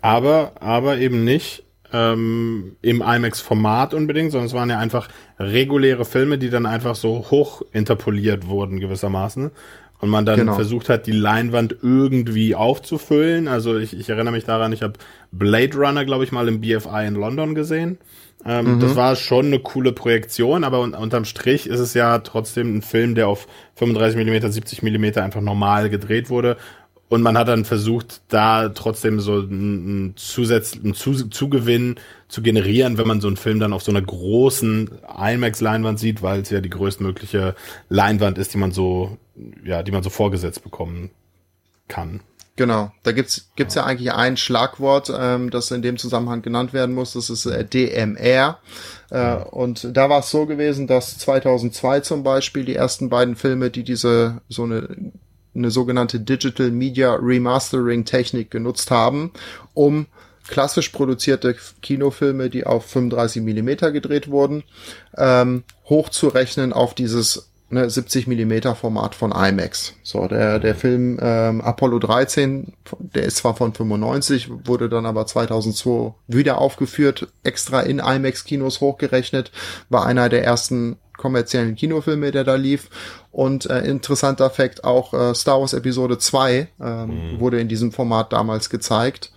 Aber, 0.00 0.52
aber 0.60 0.98
eben 0.98 1.24
nicht 1.24 1.64
ähm, 1.92 2.76
im 2.82 3.02
IMAX-Format 3.02 3.94
unbedingt, 3.94 4.32
sondern 4.32 4.46
es 4.46 4.54
waren 4.54 4.70
ja 4.70 4.78
einfach 4.78 5.08
reguläre 5.38 6.04
Filme, 6.04 6.38
die 6.38 6.50
dann 6.50 6.66
einfach 6.66 6.96
so 6.96 7.30
hoch 7.30 7.62
interpoliert 7.72 8.46
wurden 8.48 8.80
gewissermaßen. 8.80 9.50
Und 10.02 10.10
man 10.10 10.26
dann 10.26 10.40
genau. 10.40 10.54
versucht 10.54 10.88
hat, 10.88 11.06
die 11.06 11.12
Leinwand 11.12 11.76
irgendwie 11.80 12.56
aufzufüllen. 12.56 13.46
Also 13.46 13.78
ich, 13.78 13.96
ich 13.96 14.08
erinnere 14.08 14.32
mich 14.32 14.44
daran, 14.44 14.72
ich 14.72 14.82
habe 14.82 14.94
Blade 15.30 15.76
Runner, 15.76 16.04
glaube 16.04 16.24
ich, 16.24 16.32
mal 16.32 16.48
im 16.48 16.60
BFI 16.60 17.06
in 17.06 17.14
London 17.14 17.54
gesehen. 17.54 17.98
Ähm, 18.44 18.74
mhm. 18.74 18.80
Das 18.80 18.96
war 18.96 19.14
schon 19.14 19.46
eine 19.46 19.60
coole 19.60 19.92
Projektion, 19.92 20.64
aber 20.64 20.80
un 20.80 20.94
unterm 20.94 21.24
Strich 21.24 21.68
ist 21.68 21.78
es 21.78 21.94
ja 21.94 22.18
trotzdem 22.18 22.78
ein 22.78 22.82
Film, 22.82 23.14
der 23.14 23.28
auf 23.28 23.46
35 23.76 24.16
Millimeter, 24.16 24.50
70 24.50 24.82
Millimeter 24.82 25.22
einfach 25.22 25.40
normal 25.40 25.88
gedreht 25.88 26.30
wurde. 26.30 26.56
Und 27.12 27.20
man 27.20 27.36
hat 27.36 27.48
dann 27.48 27.66
versucht, 27.66 28.22
da 28.28 28.70
trotzdem 28.70 29.20
so 29.20 29.34
einen, 29.34 30.14
Zusatz, 30.16 30.78
einen 30.82 30.94
Zugewinn 30.94 31.96
zu 32.26 32.40
generieren, 32.40 32.96
wenn 32.96 33.06
man 33.06 33.20
so 33.20 33.26
einen 33.26 33.36
Film 33.36 33.60
dann 33.60 33.74
auf 33.74 33.82
so 33.82 33.92
einer 33.92 34.00
großen 34.00 34.88
IMAX-Leinwand 35.14 35.98
sieht, 35.98 36.22
weil 36.22 36.40
es 36.40 36.48
ja 36.48 36.62
die 36.62 36.70
größtmögliche 36.70 37.54
Leinwand 37.90 38.38
ist, 38.38 38.54
die 38.54 38.56
man 38.56 38.72
so, 38.72 39.18
ja, 39.62 39.82
die 39.82 39.92
man 39.92 40.02
so 40.02 40.08
vorgesetzt 40.08 40.64
bekommen 40.64 41.10
kann. 41.86 42.20
Genau, 42.56 42.92
da 43.02 43.12
gibt's 43.12 43.50
gibt's 43.56 43.74
ja. 43.74 43.82
ja 43.82 43.88
eigentlich 43.88 44.12
ein 44.12 44.38
Schlagwort, 44.38 45.12
ähm, 45.14 45.50
das 45.50 45.70
in 45.70 45.82
dem 45.82 45.98
Zusammenhang 45.98 46.40
genannt 46.40 46.72
werden 46.72 46.94
muss. 46.94 47.12
Das 47.12 47.28
ist 47.28 47.44
äh, 47.44 47.62
DMR. 47.62 48.58
Äh, 49.10 49.34
und 49.34 49.94
da 49.94 50.08
war 50.08 50.20
es 50.20 50.30
so 50.30 50.46
gewesen, 50.46 50.86
dass 50.86 51.18
2002 51.18 52.00
zum 52.00 52.22
Beispiel 52.22 52.64
die 52.64 52.76
ersten 52.76 53.10
beiden 53.10 53.36
Filme, 53.36 53.68
die 53.68 53.84
diese 53.84 54.40
so 54.48 54.62
eine 54.62 55.12
eine 55.54 55.70
sogenannte 55.70 56.20
Digital 56.20 56.70
Media 56.70 57.14
Remastering 57.14 58.04
Technik 58.04 58.50
genutzt 58.50 58.90
haben, 58.90 59.32
um 59.74 60.06
klassisch 60.48 60.88
produzierte 60.88 61.56
Kinofilme, 61.82 62.50
die 62.50 62.66
auf 62.66 62.86
35 62.86 63.42
Millimeter 63.42 63.92
gedreht 63.92 64.28
wurden, 64.28 64.64
ähm, 65.16 65.64
hochzurechnen 65.88 66.72
auf 66.72 66.94
dieses 66.94 67.50
ne, 67.72 67.88
70 67.88 68.26
Millimeter 68.26 68.74
Format 68.74 69.14
von 69.14 69.32
IMAX. 69.32 69.94
So, 70.02 70.26
der, 70.28 70.58
der 70.58 70.74
Film 70.74 71.18
ähm, 71.20 71.60
Apollo 71.60 72.00
13, 72.00 72.74
der 72.98 73.24
ist 73.24 73.38
zwar 73.38 73.56
von 73.56 73.72
95, 73.72 74.50
wurde 74.64 74.88
dann 74.88 75.06
aber 75.06 75.26
2002 75.26 76.14
wieder 76.28 76.58
aufgeführt, 76.58 77.28
extra 77.42 77.80
in 77.80 77.98
IMAX-Kinos 77.98 78.80
hochgerechnet, 78.80 79.52
war 79.88 80.06
einer 80.06 80.28
der 80.28 80.44
ersten 80.44 80.98
kommerziellen 81.22 81.76
Kinofilme, 81.76 82.32
der 82.32 82.42
da 82.42 82.56
lief. 82.56 82.90
Und 83.30 83.70
äh, 83.70 83.80
interessanter 83.82 84.50
Fakt, 84.50 84.84
auch 84.84 85.14
äh, 85.14 85.34
Star 85.34 85.60
Wars 85.60 85.72
Episode 85.72 86.18
2 86.18 86.68
ähm, 86.80 87.06
mhm. 87.06 87.40
wurde 87.40 87.60
in 87.60 87.68
diesem 87.68 87.92
Format 87.92 88.32
damals 88.32 88.68
gezeigt. 88.68 89.32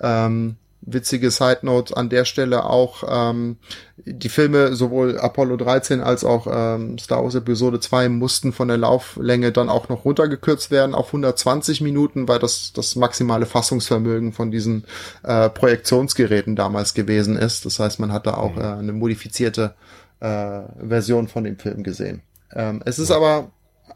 Ähm, 0.00 0.56
witzige 0.86 1.30
Side 1.30 1.60
Note 1.62 1.96
an 1.96 2.08
der 2.08 2.24
Stelle 2.24 2.64
auch, 2.64 3.04
ähm, 3.08 3.56
die 3.96 4.28
Filme, 4.28 4.74
sowohl 4.74 5.18
Apollo 5.18 5.56
13 5.56 6.00
als 6.00 6.24
auch 6.24 6.46
ähm, 6.50 6.98
Star 6.98 7.22
Wars 7.22 7.34
Episode 7.34 7.80
2 7.80 8.08
mussten 8.08 8.52
von 8.52 8.68
der 8.68 8.76
Lauflänge 8.76 9.50
dann 9.50 9.68
auch 9.68 9.88
noch 9.88 10.04
runtergekürzt 10.04 10.70
werden 10.70 10.94
auf 10.94 11.06
120 11.06 11.80
Minuten, 11.80 12.28
weil 12.28 12.38
das 12.38 12.72
das 12.74 12.96
maximale 12.96 13.46
Fassungsvermögen 13.46 14.32
von 14.32 14.50
diesen 14.50 14.84
äh, 15.22 15.48
Projektionsgeräten 15.48 16.54
damals 16.56 16.94
gewesen 16.94 17.36
ist. 17.36 17.64
Das 17.64 17.78
heißt, 17.78 17.98
man 17.98 18.12
hat 18.12 18.26
da 18.26 18.34
auch 18.34 18.54
mhm. 18.54 18.60
äh, 18.60 18.64
eine 18.64 18.92
modifizierte 18.92 19.74
äh, 20.20 20.62
Version 20.86 21.28
von 21.28 21.44
dem 21.44 21.58
Film 21.58 21.82
gesehen. 21.82 22.22
Ähm, 22.52 22.82
es 22.84 22.98
ist 22.98 23.10
aber 23.10 23.50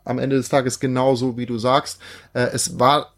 am 0.05 0.19
Ende 0.19 0.37
des 0.37 0.49
Tages 0.49 0.81
genauso, 0.81 1.37
wie 1.37 1.47
du 1.47 1.59
sagst. 1.59 2.01
Äh, 2.35 2.49
es 2.53 2.79
war 2.79 3.13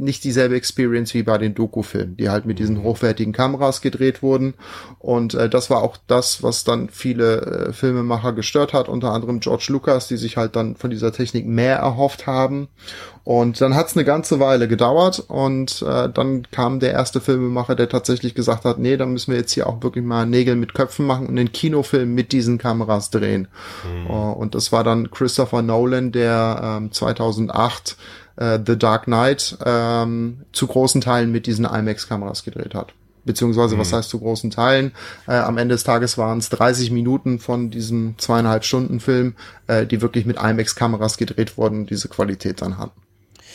nicht 0.00 0.24
dieselbe 0.24 0.56
Experience 0.56 1.14
wie 1.14 1.22
bei 1.22 1.38
den 1.38 1.54
Doku-Filmen, 1.54 2.16
die 2.16 2.30
halt 2.30 2.46
mit 2.46 2.58
diesen 2.58 2.78
mhm. 2.78 2.82
hochwertigen 2.84 3.32
Kameras 3.32 3.80
gedreht 3.80 4.22
wurden. 4.22 4.54
Und 4.98 5.34
äh, 5.34 5.48
das 5.48 5.70
war 5.70 5.82
auch 5.82 5.96
das, 6.06 6.42
was 6.42 6.64
dann 6.64 6.88
viele 6.88 7.40
äh, 7.40 7.72
Filmemacher 7.72 8.32
gestört 8.32 8.72
hat, 8.72 8.88
unter 8.88 9.12
anderem 9.12 9.40
George 9.40 9.66
Lucas, 9.68 10.08
die 10.08 10.16
sich 10.16 10.36
halt 10.36 10.56
dann 10.56 10.76
von 10.76 10.90
dieser 10.90 11.12
Technik 11.12 11.46
mehr 11.46 11.76
erhofft 11.76 12.26
haben. 12.26 12.68
Und 13.22 13.60
dann 13.60 13.74
hat 13.74 13.88
es 13.88 13.96
eine 13.96 14.04
ganze 14.04 14.40
Weile 14.40 14.66
gedauert 14.66 15.22
und 15.28 15.82
äh, 15.82 16.08
dann 16.08 16.48
kam 16.50 16.80
der 16.80 16.92
erste 16.92 17.20
Filmemacher, 17.20 17.74
der 17.74 17.88
tatsächlich 17.88 18.34
gesagt 18.34 18.64
hat, 18.64 18.78
nee, 18.78 18.96
dann 18.96 19.12
müssen 19.12 19.30
wir 19.30 19.38
jetzt 19.38 19.52
hier 19.52 19.66
auch 19.66 19.82
wirklich 19.82 20.04
mal 20.04 20.24
Nägel 20.24 20.56
mit 20.56 20.72
Köpfen 20.72 21.06
machen 21.06 21.26
und 21.26 21.38
einen 21.38 21.52
Kinofilm 21.52 22.14
mit 22.14 22.32
diesen 22.32 22.56
Kameras 22.56 23.10
drehen. 23.10 23.48
Mhm. 23.84 24.10
Uh, 24.10 24.32
und 24.32 24.54
das 24.54 24.72
war 24.72 24.84
dann 24.84 25.10
Christopher 25.10 25.60
Nolan, 25.60 26.12
der 26.12 26.78
ähm, 26.80 26.92
2008 26.92 27.96
äh, 28.36 28.58
The 28.64 28.78
Dark 28.78 29.04
Knight 29.04 29.56
ähm, 29.64 30.42
zu 30.52 30.66
großen 30.66 31.00
Teilen 31.00 31.32
mit 31.32 31.46
diesen 31.46 31.64
IMAX-Kameras 31.64 32.44
gedreht 32.44 32.74
hat. 32.74 32.94
Beziehungsweise, 33.24 33.76
mhm. 33.76 33.80
was 33.80 33.92
heißt 33.92 34.08
zu 34.08 34.18
großen 34.18 34.50
Teilen? 34.50 34.92
Äh, 35.26 35.34
am 35.34 35.58
Ende 35.58 35.74
des 35.74 35.84
Tages 35.84 36.16
waren 36.16 36.38
es 36.38 36.48
30 36.48 36.90
Minuten 36.90 37.38
von 37.38 37.70
diesem 37.70 38.14
zweieinhalb 38.18 38.64
Stunden 38.64 39.00
Film, 39.00 39.34
äh, 39.66 39.86
die 39.86 40.00
wirklich 40.00 40.26
mit 40.26 40.36
IMAX-Kameras 40.38 41.16
gedreht 41.16 41.58
wurden 41.58 41.80
und 41.80 41.90
diese 41.90 42.08
Qualität 42.08 42.62
dann 42.62 42.78
hatten. 42.78 43.00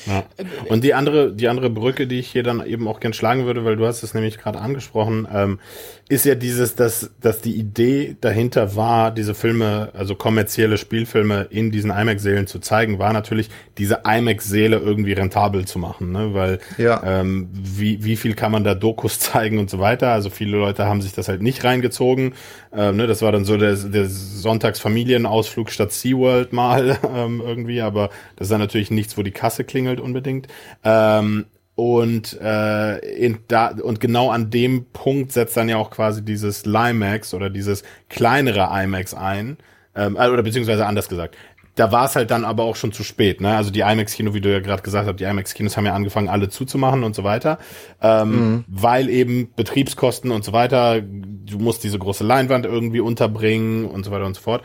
Ja. 0.05 0.23
Und 0.69 0.83
die 0.83 0.93
andere, 0.93 1.33
die 1.33 1.47
andere 1.47 1.69
Brücke, 1.69 2.07
die 2.07 2.19
ich 2.19 2.27
hier 2.27 2.43
dann 2.43 2.65
eben 2.65 2.87
auch 2.87 2.99
gern 2.99 3.13
schlagen 3.13 3.45
würde, 3.45 3.65
weil 3.65 3.75
du 3.75 3.85
hast 3.85 4.03
es 4.03 4.13
nämlich 4.13 4.37
gerade 4.37 4.59
angesprochen, 4.59 5.27
ähm, 5.31 5.59
ist 6.07 6.25
ja 6.25 6.35
dieses, 6.35 6.75
dass, 6.75 7.11
dass 7.19 7.41
die 7.41 7.55
Idee 7.55 8.15
dahinter 8.21 8.75
war, 8.75 9.09
diese 9.09 9.33
Filme, 9.33 9.89
also 9.93 10.13
kommerzielle 10.13 10.77
Spielfilme 10.77 11.47
in 11.49 11.71
diesen 11.71 11.89
IMAX-Sälen 11.89 12.45
zu 12.45 12.59
zeigen, 12.59 12.99
war 12.99 13.11
natürlich, 13.11 13.49
diese 13.79 14.01
IMAX-Säle 14.05 14.77
irgendwie 14.77 15.13
rentabel 15.13 15.65
zu 15.65 15.79
machen, 15.79 16.11
ne? 16.11 16.35
Weil 16.35 16.59
ja. 16.77 17.01
ähm, 17.03 17.49
wie, 17.51 18.03
wie 18.03 18.17
viel 18.17 18.35
kann 18.35 18.51
man 18.51 18.63
da 18.63 18.75
Dokus 18.75 19.19
zeigen 19.19 19.57
und 19.57 19.69
so 19.71 19.79
weiter. 19.79 20.11
Also 20.11 20.29
viele 20.29 20.57
Leute 20.57 20.85
haben 20.85 21.01
sich 21.01 21.13
das 21.13 21.27
halt 21.27 21.41
nicht 21.41 21.63
reingezogen. 21.63 22.33
Ähm, 22.71 22.97
ne? 22.97 23.07
Das 23.07 23.23
war 23.23 23.31
dann 23.31 23.45
so 23.45 23.57
der, 23.57 23.75
der 23.75 24.05
Sonntagsfamilienausflug 24.07 25.71
statt 25.71 25.91
SeaWorld 25.91 26.53
mal 26.53 26.99
ähm, 27.15 27.41
irgendwie, 27.43 27.81
aber 27.81 28.09
das 28.35 28.45
ist 28.45 28.51
dann 28.51 28.61
natürlich 28.61 28.91
nichts, 28.91 29.17
wo 29.17 29.23
die 29.23 29.31
Kasse 29.31 29.63
klingelt 29.85 29.99
unbedingt. 29.99 30.47
Ähm, 30.83 31.45
und 31.75 32.39
äh, 32.41 32.99
in 33.17 33.39
da 33.49 33.67
und 33.67 33.99
genau 33.99 34.29
an 34.29 34.49
dem 34.49 34.85
Punkt 34.93 35.33
setzt 35.33 35.57
dann 35.57 35.67
ja 35.67 35.75
auch 35.75 35.91
quasi 35.91 36.23
dieses 36.23 36.65
Limax 36.65 37.33
oder 37.33 37.49
dieses 37.49 37.83
kleinere 38.09 38.69
IMAX 38.71 39.13
ein, 39.13 39.57
ähm, 39.93 40.15
äh, 40.15 40.29
oder 40.29 40.41
beziehungsweise 40.41 40.85
anders 40.85 41.09
gesagt. 41.09 41.35
Da 41.75 41.91
war 41.91 42.05
es 42.05 42.15
halt 42.15 42.31
dann 42.31 42.45
aber 42.45 42.63
auch 42.63 42.77
schon 42.77 42.93
zu 42.93 43.03
spät, 43.03 43.41
ne? 43.41 43.57
Also 43.57 43.71
die 43.71 43.81
IMAX-Kino, 43.81 44.33
wie 44.33 44.39
du 44.39 44.49
ja 44.49 44.61
gerade 44.61 44.83
gesagt 44.83 45.05
hast, 45.05 45.19
die 45.19 45.25
IMAX-Kinos 45.25 45.75
haben 45.75 45.85
ja 45.85 45.93
angefangen, 45.93 46.29
alle 46.29 46.47
zuzumachen 46.47 47.03
und 47.03 47.13
so 47.13 47.25
weiter, 47.25 47.59
ähm, 48.01 48.29
mhm. 48.29 48.65
weil 48.69 49.09
eben 49.09 49.49
Betriebskosten 49.57 50.31
und 50.31 50.45
so 50.45 50.53
weiter, 50.53 51.01
du 51.01 51.59
musst 51.59 51.83
diese 51.83 51.99
große 51.99 52.23
Leinwand 52.23 52.65
irgendwie 52.65 53.01
unterbringen 53.01 53.83
und 53.83 54.05
so 54.05 54.11
weiter 54.11 54.25
und 54.25 54.35
so 54.35 54.41
fort. 54.41 54.63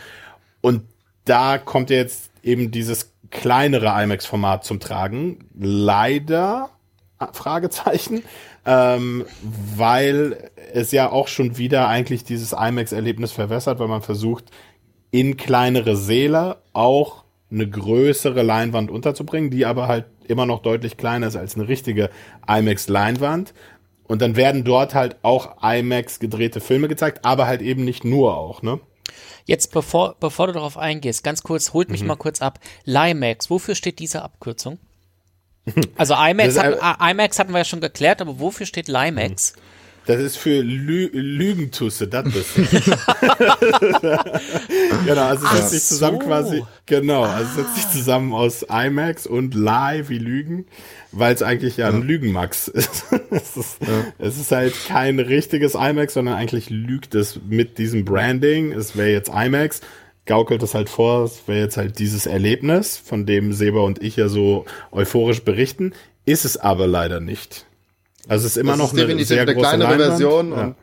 Und 0.60 0.84
da 1.24 1.58
kommt 1.58 1.90
jetzt 1.90 2.30
eben 2.44 2.70
dieses 2.70 3.12
kleinere 3.30 4.02
IMAX-Format 4.02 4.64
zum 4.64 4.80
Tragen. 4.80 5.48
Leider 5.58 6.70
Fragezeichen, 7.32 8.22
ähm, 8.64 9.26
weil 9.76 10.50
es 10.72 10.90
ja 10.92 11.10
auch 11.10 11.28
schon 11.28 11.58
wieder 11.58 11.88
eigentlich 11.88 12.24
dieses 12.24 12.52
IMAX-Erlebnis 12.52 13.32
verwässert, 13.32 13.78
weil 13.78 13.88
man 13.88 14.02
versucht, 14.02 14.46
in 15.10 15.36
kleinere 15.36 15.96
Säle 15.96 16.58
auch 16.72 17.24
eine 17.50 17.68
größere 17.68 18.42
Leinwand 18.42 18.90
unterzubringen, 18.90 19.50
die 19.50 19.66
aber 19.66 19.88
halt 19.88 20.06
immer 20.28 20.46
noch 20.46 20.62
deutlich 20.62 20.96
kleiner 20.96 21.26
ist 21.26 21.36
als 21.36 21.56
eine 21.56 21.68
richtige 21.68 22.10
IMAX-Leinwand. 22.46 23.52
Und 24.04 24.22
dann 24.22 24.36
werden 24.36 24.64
dort 24.64 24.94
halt 24.94 25.16
auch 25.22 25.62
IMAX 25.62 26.20
gedrehte 26.20 26.60
Filme 26.60 26.88
gezeigt, 26.88 27.24
aber 27.24 27.46
halt 27.46 27.62
eben 27.62 27.84
nicht 27.84 28.04
nur 28.04 28.36
auch, 28.36 28.62
ne? 28.62 28.80
Jetzt, 29.44 29.72
bevor, 29.72 30.16
bevor 30.20 30.46
du 30.48 30.52
darauf 30.54 30.76
eingehst, 30.76 31.24
ganz 31.24 31.42
kurz, 31.42 31.72
holt 31.72 31.90
mich 31.90 32.02
mhm. 32.02 32.08
mal 32.08 32.16
kurz 32.16 32.42
ab. 32.42 32.60
Limax, 32.84 33.50
wofür 33.50 33.74
steht 33.74 33.98
diese 33.98 34.22
Abkürzung? 34.22 34.78
Also 35.96 36.14
IMAX, 36.14 36.58
hat, 36.58 36.78
IMAX 37.00 37.38
hatten 37.38 37.52
wir 37.52 37.58
ja 37.58 37.64
schon 37.64 37.82
geklärt, 37.82 38.20
aber 38.20 38.40
wofür 38.40 38.66
steht 38.66 38.88
Limax? 38.88 39.52
Das 40.10 40.18
ist 40.18 40.38
für 40.38 40.60
Lü 40.60 41.08
Lügentusse, 41.12 42.08
das 42.08 42.24
bist 42.24 42.56
du. 42.56 42.62
genau, 45.06 45.22
also 45.22 45.46
es 45.46 45.52
setzt 45.52 45.70
sich 45.70 45.84
zusammen 45.84 46.18
so. 46.20 46.26
quasi, 46.26 46.64
genau, 46.86 47.22
also 47.22 47.48
es 47.48 47.54
setzt 47.54 47.76
sich 47.76 47.84
ah. 47.84 47.90
zusammen 47.92 48.32
aus 48.32 48.66
IMAX 48.68 49.28
und 49.28 49.54
Lie 49.54 50.08
wie 50.08 50.18
Lügen, 50.18 50.66
weil 51.12 51.32
es 51.32 51.44
eigentlich 51.44 51.76
ja, 51.76 51.88
ja. 51.88 51.94
ein 51.94 52.02
Lügenmax 52.02 52.66
ist. 52.68 53.04
es, 53.30 53.56
ist 53.56 53.82
ja. 53.82 54.04
es 54.18 54.36
ist 54.36 54.50
halt 54.50 54.74
kein 54.88 55.20
richtiges 55.20 55.76
IMAX, 55.76 56.14
sondern 56.14 56.34
eigentlich 56.34 56.70
lügt 56.70 57.14
es 57.14 57.38
mit 57.48 57.78
diesem 57.78 58.04
Branding. 58.04 58.72
Es 58.72 58.96
wäre 58.96 59.10
jetzt 59.10 59.30
IMAX, 59.32 59.80
gaukelt 60.26 60.60
es 60.64 60.74
halt 60.74 60.88
vor, 60.88 61.22
es 61.22 61.46
wäre 61.46 61.60
jetzt 61.60 61.76
halt 61.76 62.00
dieses 62.00 62.26
Erlebnis, 62.26 62.96
von 62.96 63.26
dem 63.26 63.52
Seba 63.52 63.78
und 63.78 64.02
ich 64.02 64.16
ja 64.16 64.26
so 64.26 64.64
euphorisch 64.90 65.44
berichten, 65.44 65.92
ist 66.24 66.44
es 66.44 66.56
aber 66.56 66.88
leider 66.88 67.20
nicht. 67.20 67.66
Also 68.28 68.46
es 68.46 68.52
ist 68.52 68.56
immer 68.58 68.72
das 68.72 68.78
noch 68.78 68.94
ist 68.94 69.00
eine 69.00 69.24
sehr 69.24 69.42
eine 69.42 69.54
große 69.54 69.66
kleinere 69.66 69.90
Leinwand. 69.90 70.10
Version 70.10 70.50
ja. 70.50 70.62
und 70.62 70.74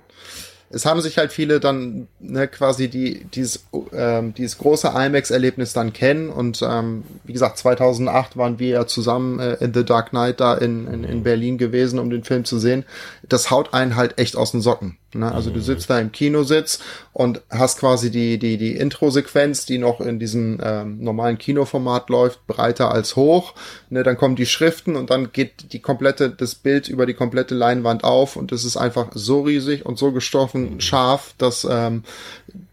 es 0.70 0.86
haben 0.86 1.00
sich 1.02 1.18
halt 1.18 1.32
viele 1.32 1.60
dann 1.60 2.08
ne, 2.20 2.48
quasi 2.48 2.90
die 2.90 3.24
dieses 3.34 3.66
ähm, 3.94 4.34
dieses 4.34 4.58
große 4.58 4.90
IMAX-Erlebnis 4.94 5.74
dann 5.74 5.94
kennen 5.94 6.30
und 6.30 6.62
ähm, 6.62 7.04
wie 7.24 7.34
gesagt 7.34 7.58
2008 7.58 8.36
waren 8.36 8.60
wir 8.60 8.68
ja 8.70 8.88
zusammen 8.88 9.40
äh, 9.40 9.54
in 9.56 9.74
The 9.74 9.86
Dark 9.86 10.10
Knight 10.10 10.40
da 10.40 10.56
in, 10.56 10.88
in, 10.88 11.04
in 11.04 11.24
Berlin 11.24 11.58
gewesen, 11.58 12.00
um 12.00 12.10
den 12.10 12.24
Film 12.24 12.44
zu 12.44 12.60
sehen. 12.60 12.84
Das 13.28 13.50
haut 13.50 13.74
einen 13.74 13.96
halt 13.96 14.20
echt 14.20 14.36
aus 14.36 14.52
den 14.52 14.62
Socken. 14.62 14.98
Ne? 15.18 15.32
Also 15.32 15.50
du 15.50 15.60
sitzt 15.60 15.90
da 15.90 16.00
im 16.00 16.12
Kinositz 16.12 16.80
und 17.14 17.42
hast 17.50 17.80
quasi 17.80 18.12
die, 18.12 18.38
die, 18.38 18.58
die 18.58 18.76
Intro-Sequenz, 18.76 19.66
die 19.66 19.78
noch 19.78 20.02
in 20.02 20.20
diesem 20.20 20.60
ähm, 20.64 21.04
normalen 21.04 21.38
Kinoformat 21.38 22.10
läuft, 22.10 22.46
breiter 22.48 22.92
als 22.92 23.16
hoch. 23.16 23.54
Ne? 23.90 24.04
Dann 24.04 24.18
kommen 24.18 24.36
die 24.36 24.46
Schriften 24.46 24.96
und 24.96 25.10
dann 25.10 25.32
geht 25.32 25.74
die 25.74 25.80
komplette, 25.80 26.30
das 26.30 26.56
Bild 26.56 26.88
über 26.88 27.06
die 27.06 27.14
komplette 27.14 27.56
Leinwand 27.56 28.04
auf 28.04 28.36
und 28.36 28.52
es 28.52 28.64
ist 28.64 28.78
einfach 28.78 29.10
so 29.14 29.42
riesig 29.42 29.86
und 29.86 29.98
so 29.98 30.12
gestoffen 30.12 30.80
scharf, 30.82 31.34
dass 31.38 31.68
ähm, 31.70 32.04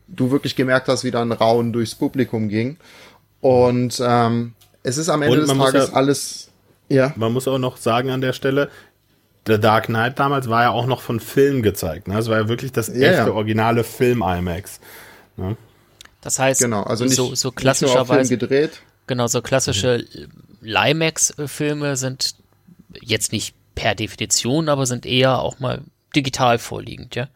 du 0.08 0.30
wirklich 0.30 0.56
gemerkt 0.56 0.88
hast, 0.88 1.04
wie 1.04 1.10
da 1.10 1.22
ein 1.22 1.32
Rauen 1.32 1.72
durchs 1.72 1.94
Publikum 1.94 2.48
ging. 2.48 2.76
Und 3.40 4.02
ähm, 4.04 4.54
es 4.82 4.98
ist 4.98 5.08
am 5.08 5.22
Ende 5.22 5.40
des 5.40 5.48
Tages 5.48 5.88
ja, 5.88 5.94
alles. 5.94 6.50
Ja. 6.88 7.12
Man 7.16 7.32
muss 7.32 7.48
auch 7.48 7.58
noch 7.58 7.76
sagen 7.76 8.10
an 8.10 8.20
der 8.20 8.32
Stelle, 8.32 8.70
The 9.46 9.58
Dark 9.58 9.86
Knight 9.86 10.18
damals 10.18 10.48
war 10.48 10.62
ja 10.62 10.70
auch 10.70 10.86
noch 10.86 11.02
von 11.02 11.20
Film 11.20 11.62
gezeigt. 11.62 12.08
Ne? 12.08 12.14
Das 12.14 12.28
war 12.28 12.38
ja 12.38 12.48
wirklich 12.48 12.72
das 12.72 12.88
echte, 12.88 13.02
ja. 13.04 13.30
originale 13.30 13.84
Film 13.84 14.22
IMAX. 14.22 14.80
Ne? 15.36 15.56
Das 16.20 16.38
heißt, 16.38 16.60
genau, 16.60 16.82
also 16.84 17.04
nicht, 17.04 17.16
so, 17.16 17.34
so 17.34 17.50
klassischerweise 17.50 18.38
gedreht. 18.38 18.80
Genau, 19.06 19.26
so 19.26 19.42
klassische 19.42 20.06
mhm. 20.14 20.28
Limax-Filme 20.62 21.96
sind 21.96 22.36
jetzt 23.02 23.32
nicht 23.32 23.54
per 23.74 23.94
Definition, 23.94 24.70
aber 24.70 24.86
sind 24.86 25.04
eher 25.04 25.40
auch 25.40 25.60
mal 25.60 25.82
digital 26.16 26.58
vorliegend, 26.58 27.14
ja. 27.14 27.28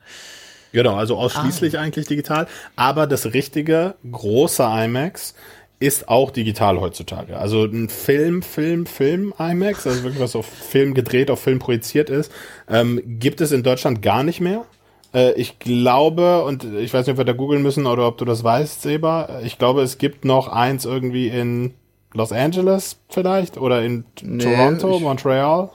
Genau, 0.72 0.96
also 0.96 1.16
ausschließlich 1.16 1.78
ah. 1.78 1.82
eigentlich 1.82 2.06
digital. 2.06 2.46
Aber 2.76 3.06
das 3.06 3.32
richtige 3.32 3.94
große 4.10 4.62
IMAX 4.62 5.34
ist 5.80 6.08
auch 6.08 6.30
digital 6.30 6.80
heutzutage. 6.80 7.38
Also 7.38 7.64
ein 7.64 7.88
Film, 7.88 8.42
Film, 8.42 8.86
Film 8.86 9.32
IMAX, 9.38 9.86
also 9.86 10.02
wirklich 10.02 10.20
was 10.20 10.34
auf 10.34 10.46
Film 10.46 10.94
gedreht, 10.94 11.30
auf 11.30 11.40
Film 11.40 11.60
projiziert 11.60 12.10
ist, 12.10 12.32
ähm, 12.68 13.00
gibt 13.04 13.40
es 13.40 13.52
in 13.52 13.62
Deutschland 13.62 14.02
gar 14.02 14.24
nicht 14.24 14.40
mehr. 14.40 14.64
Äh, 15.14 15.32
ich 15.34 15.58
glaube, 15.60 16.42
und 16.42 16.64
ich 16.64 16.92
weiß 16.92 17.06
nicht, 17.06 17.12
ob 17.12 17.18
wir 17.18 17.24
da 17.24 17.32
googeln 17.32 17.62
müssen 17.62 17.86
oder 17.86 18.08
ob 18.08 18.18
du 18.18 18.24
das 18.24 18.42
weißt, 18.42 18.82
Seba, 18.82 19.40
ich 19.44 19.58
glaube, 19.58 19.82
es 19.82 19.98
gibt 19.98 20.24
noch 20.24 20.48
eins 20.48 20.84
irgendwie 20.84 21.28
in 21.28 21.74
Los 22.12 22.32
Angeles 22.32 22.96
vielleicht 23.08 23.56
oder 23.56 23.82
in 23.82 24.04
nee, 24.22 24.42
Toronto, 24.42 24.98
Montreal. 24.98 25.70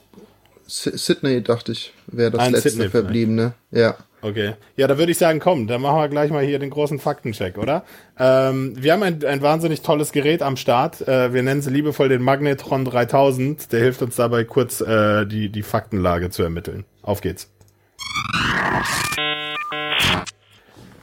Sydney, 0.67 1.43
dachte 1.43 1.71
ich, 1.71 1.93
wäre 2.07 2.31
das 2.31 2.41
Ein 2.41 2.53
letzte 2.53 2.71
Sydney 2.71 2.89
verbliebene. 2.89 3.53
Ja. 3.71 3.95
Okay. 4.23 4.53
Ja, 4.77 4.87
da 4.87 4.97
würde 4.97 5.11
ich 5.11 5.17
sagen, 5.17 5.39
komm, 5.39 5.67
dann 5.67 5.81
machen 5.81 5.97
wir 5.97 6.07
gleich 6.07 6.31
mal 6.31 6.43
hier 6.43 6.57
den 6.57 6.69
großen 6.69 6.97
Faktencheck, 6.97 7.57
oder? 7.57 7.83
Ähm, 8.17 8.73
wir 8.81 8.93
haben 8.93 9.03
ein, 9.03 9.23
ein 9.25 9.41
wahnsinnig 9.41 9.81
tolles 9.81 10.13
Gerät 10.13 10.41
am 10.41 10.55
Start. 10.55 11.05
Äh, 11.05 11.33
wir 11.33 11.43
nennen 11.43 11.61
sie 11.61 11.69
liebevoll 11.69 12.07
den 12.07 12.21
Magnetron 12.21 12.85
3000. 12.85 13.73
Der 13.73 13.81
hilft 13.81 14.01
uns 14.01 14.15
dabei 14.15 14.45
kurz 14.45 14.79
äh, 14.79 15.25
die, 15.25 15.49
die 15.49 15.61
Faktenlage 15.61 16.29
zu 16.29 16.41
ermitteln. 16.41 16.85
Auf 17.01 17.19
geht's. 17.19 17.51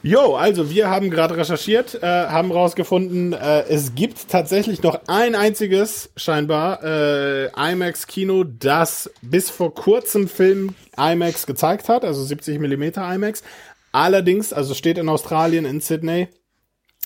Jo, 0.03 0.33
also 0.33 0.71
wir 0.71 0.89
haben 0.89 1.11
gerade 1.11 1.37
recherchiert, 1.37 2.01
äh, 2.01 2.07
haben 2.07 2.51
rausgefunden, 2.51 3.33
äh, 3.33 3.65
es 3.69 3.93
gibt 3.93 4.29
tatsächlich 4.29 4.81
noch 4.81 4.99
ein 5.05 5.35
einziges 5.35 6.11
scheinbar 6.15 6.83
äh, 6.83 7.71
IMAX 7.71 8.07
Kino, 8.07 8.43
das 8.43 9.11
bis 9.21 9.51
vor 9.51 9.75
kurzem 9.75 10.27
Film 10.27 10.73
IMAX 10.97 11.45
gezeigt 11.45 11.87
hat, 11.87 12.03
also 12.03 12.23
70 12.23 12.59
Millimeter 12.59 13.13
IMAX. 13.13 13.43
Allerdings, 13.91 14.53
also 14.53 14.73
steht 14.73 14.97
in 14.97 15.07
Australien 15.07 15.65
in 15.65 15.81
Sydney, 15.81 16.29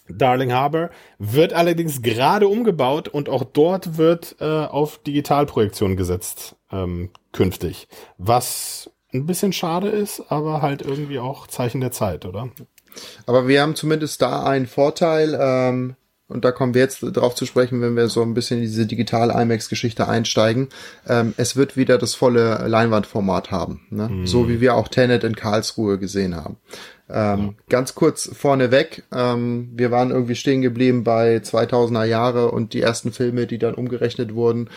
Darling 0.07 0.53
Harbour, 0.53 0.89
wird 1.19 1.51
allerdings 1.51 2.01
gerade 2.01 2.47
umgebaut 2.47 3.09
und 3.09 3.27
auch 3.27 3.43
dort 3.43 3.97
wird 3.97 4.37
äh, 4.39 4.45
auf 4.45 4.99
Digitalprojektion 4.99 5.97
gesetzt 5.97 6.55
ähm, 6.71 7.09
künftig, 7.33 7.89
was 8.17 8.89
ein 9.13 9.25
bisschen 9.25 9.51
schade 9.51 9.89
ist, 9.89 10.31
aber 10.31 10.61
halt 10.61 10.81
irgendwie 10.81 11.19
auch 11.19 11.47
Zeichen 11.47 11.81
der 11.81 11.91
Zeit, 11.91 12.25
oder? 12.25 12.49
Aber 13.25 13.47
wir 13.47 13.61
haben 13.61 13.75
zumindest 13.75 14.21
da 14.21 14.43
einen 14.43 14.67
Vorteil, 14.67 15.37
ähm, 15.39 15.95
und 16.27 16.43
da 16.43 16.51
kommen 16.51 16.73
wir 16.73 16.81
jetzt 16.81 17.01
drauf 17.01 17.35
zu 17.35 17.45
sprechen, 17.45 17.81
wenn 17.81 17.95
wir 17.95 18.07
so 18.07 18.23
ein 18.23 18.33
bisschen 18.33 18.57
in 18.57 18.63
diese 18.63 18.87
digitale 18.87 19.33
IMAX-Geschichte 19.39 20.07
einsteigen. 20.07 20.69
Ähm, 21.07 21.35
es 21.37 21.55
wird 21.55 21.77
wieder 21.77 21.99
das 21.99 22.15
volle 22.15 22.67
Leinwandformat 22.67 23.51
haben, 23.51 23.85
ne? 23.91 24.09
Mhm. 24.09 24.27
so 24.27 24.49
wie 24.49 24.59
wir 24.59 24.73
auch 24.73 24.87
Tenet 24.87 25.23
in 25.23 25.35
Karlsruhe 25.35 25.99
gesehen 25.99 26.35
haben. 26.35 26.57
Ähm, 27.07 27.39
ja. 27.39 27.53
Ganz 27.69 27.93
kurz 27.93 28.31
vorneweg, 28.33 29.03
ähm, 29.13 29.69
wir 29.75 29.91
waren 29.91 30.09
irgendwie 30.09 30.35
stehen 30.35 30.63
geblieben 30.63 31.03
bei 31.03 31.37
2000er 31.37 32.05
Jahre 32.05 32.49
und 32.49 32.73
die 32.73 32.81
ersten 32.81 33.11
Filme, 33.11 33.45
die 33.45 33.59
dann 33.59 33.75
umgerechnet 33.75 34.33
wurden. 34.33 34.71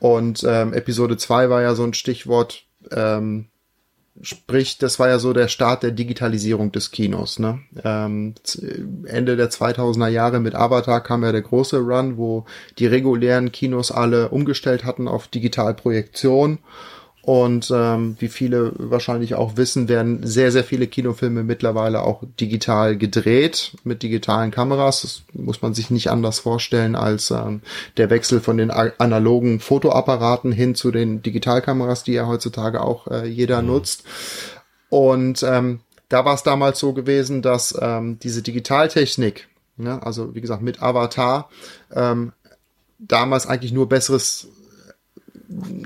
Und 0.00 0.44
ähm, 0.46 0.74
Episode 0.74 1.16
2 1.16 1.48
war 1.48 1.62
ja 1.62 1.74
so 1.74 1.84
ein 1.84 1.94
Stichwort, 1.94 2.64
ähm, 2.90 3.48
Sprich, 4.22 4.76
das 4.78 4.98
war 4.98 5.08
ja 5.08 5.18
so 5.18 5.32
der 5.32 5.48
Start 5.48 5.82
der 5.82 5.92
Digitalisierung 5.92 6.72
des 6.72 6.90
Kinos. 6.90 7.38
Ne? 7.38 7.60
Ähm, 7.84 8.34
Ende 9.06 9.36
der 9.36 9.50
2000er 9.50 10.08
Jahre 10.08 10.40
mit 10.40 10.54
Avatar 10.54 11.02
kam 11.02 11.22
ja 11.22 11.32
der 11.32 11.42
große 11.42 11.78
Run, 11.78 12.16
wo 12.18 12.44
die 12.78 12.86
regulären 12.86 13.52
Kinos 13.52 13.90
alle 13.90 14.28
umgestellt 14.28 14.84
hatten 14.84 15.08
auf 15.08 15.28
Digitalprojektion. 15.28 16.58
Und 17.22 17.70
ähm, 17.74 18.16
wie 18.18 18.28
viele 18.28 18.72
wahrscheinlich 18.76 19.34
auch 19.34 19.56
wissen, 19.56 19.88
werden 19.88 20.26
sehr, 20.26 20.50
sehr 20.50 20.64
viele 20.64 20.86
Kinofilme 20.86 21.44
mittlerweile 21.44 22.02
auch 22.02 22.22
digital 22.40 22.96
gedreht 22.96 23.76
mit 23.84 24.02
digitalen 24.02 24.50
Kameras. 24.50 25.02
Das 25.02 25.22
muss 25.34 25.60
man 25.60 25.74
sich 25.74 25.90
nicht 25.90 26.10
anders 26.10 26.38
vorstellen 26.38 26.96
als 26.96 27.30
ähm, 27.30 27.60
der 27.98 28.08
Wechsel 28.08 28.40
von 28.40 28.56
den 28.56 28.70
analogen 28.70 29.60
Fotoapparaten 29.60 30.50
hin 30.50 30.74
zu 30.74 30.90
den 30.90 31.20
Digitalkameras, 31.20 32.04
die 32.04 32.12
ja 32.12 32.26
heutzutage 32.26 32.80
auch 32.82 33.06
äh, 33.08 33.26
jeder 33.26 33.60
mhm. 33.60 33.68
nutzt. 33.68 34.04
Und 34.88 35.42
ähm, 35.42 35.80
da 36.08 36.24
war 36.24 36.34
es 36.34 36.42
damals 36.42 36.78
so 36.78 36.94
gewesen, 36.94 37.42
dass 37.42 37.76
ähm, 37.80 38.18
diese 38.18 38.42
Digitaltechnik, 38.42 39.48
ne, 39.76 40.02
also 40.02 40.34
wie 40.34 40.40
gesagt 40.40 40.62
mit 40.62 40.82
Avatar, 40.82 41.50
ähm, 41.92 42.32
damals 42.98 43.46
eigentlich 43.46 43.72
nur 43.72 43.88
besseres 43.88 44.48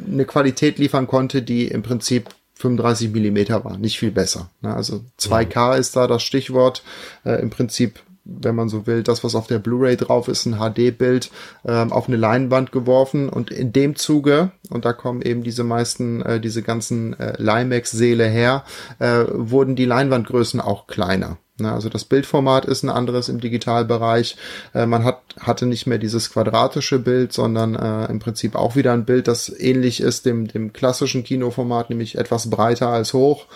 eine 0.07 0.24
Qualität 0.24 0.79
liefern 0.79 1.07
konnte, 1.07 1.42
die 1.42 1.68
im 1.68 1.83
Prinzip 1.83 2.29
35 2.57 3.12
Millimeter 3.12 3.64
war, 3.64 3.79
nicht 3.79 3.98
viel 3.98 4.11
besser. 4.11 4.50
Ne? 4.61 4.74
Also 4.74 5.03
2K 5.18 5.77
ist 5.77 5.96
da 5.96 6.07
das 6.07 6.22
Stichwort. 6.22 6.83
Äh, 7.24 7.40
Im 7.42 7.50
Prinzip, 7.50 8.00
wenn 8.24 8.55
man 8.55 8.68
so 8.68 8.87
will, 8.87 9.03
das, 9.03 9.24
was 9.24 9.35
auf 9.35 9.48
der 9.48 9.59
Blu-ray 9.59 9.96
drauf 9.96 10.29
ist, 10.29 10.46
ein 10.46 10.59
HD-Bild 10.59 11.31
ähm, 11.66 11.92
auf 11.92 12.09
eine 12.09 12.16
Leinwand 12.16 12.72
geworfen 12.72 13.29
und 13.29 13.50
in 13.50 13.72
dem 13.72 13.96
Zuge, 13.96 14.53
und 14.70 14.85
da 14.85 14.92
kommen 14.92 15.20
eben 15.20 15.42
diese 15.42 15.64
meisten, 15.64 16.22
äh, 16.22 16.40
diese 16.40 16.62
ganzen 16.62 17.18
äh, 17.18 17.35
Limax-Seele 17.38 18.27
her, 18.27 18.64
äh, 18.98 19.24
wurden 19.29 19.77
die 19.77 19.85
Leinwandgrößen 19.85 20.61
auch 20.61 20.87
kleiner. 20.87 21.38
Ne, 21.56 21.70
also 21.70 21.88
das 21.88 22.04
Bildformat 22.04 22.64
ist 22.64 22.82
ein 22.82 22.88
anderes 22.88 23.28
im 23.28 23.40
Digitalbereich. 23.40 24.36
Äh, 24.74 24.86
man 24.86 25.04
hat, 25.04 25.20
hatte 25.38 25.66
nicht 25.66 25.86
mehr 25.86 25.98
dieses 25.98 26.30
quadratische 26.30 26.98
Bild, 26.98 27.32
sondern 27.32 27.76
äh, 27.76 28.10
im 28.10 28.18
Prinzip 28.18 28.56
auch 28.56 28.74
wieder 28.74 28.92
ein 28.92 29.04
Bild, 29.04 29.28
das 29.28 29.48
ähnlich 29.60 30.00
ist 30.00 30.26
dem, 30.26 30.48
dem 30.48 30.72
klassischen 30.72 31.22
Kinoformat, 31.22 31.90
nämlich 31.90 32.18
etwas 32.18 32.50
breiter 32.50 32.88
als 32.88 33.12
hoch. 33.14 33.46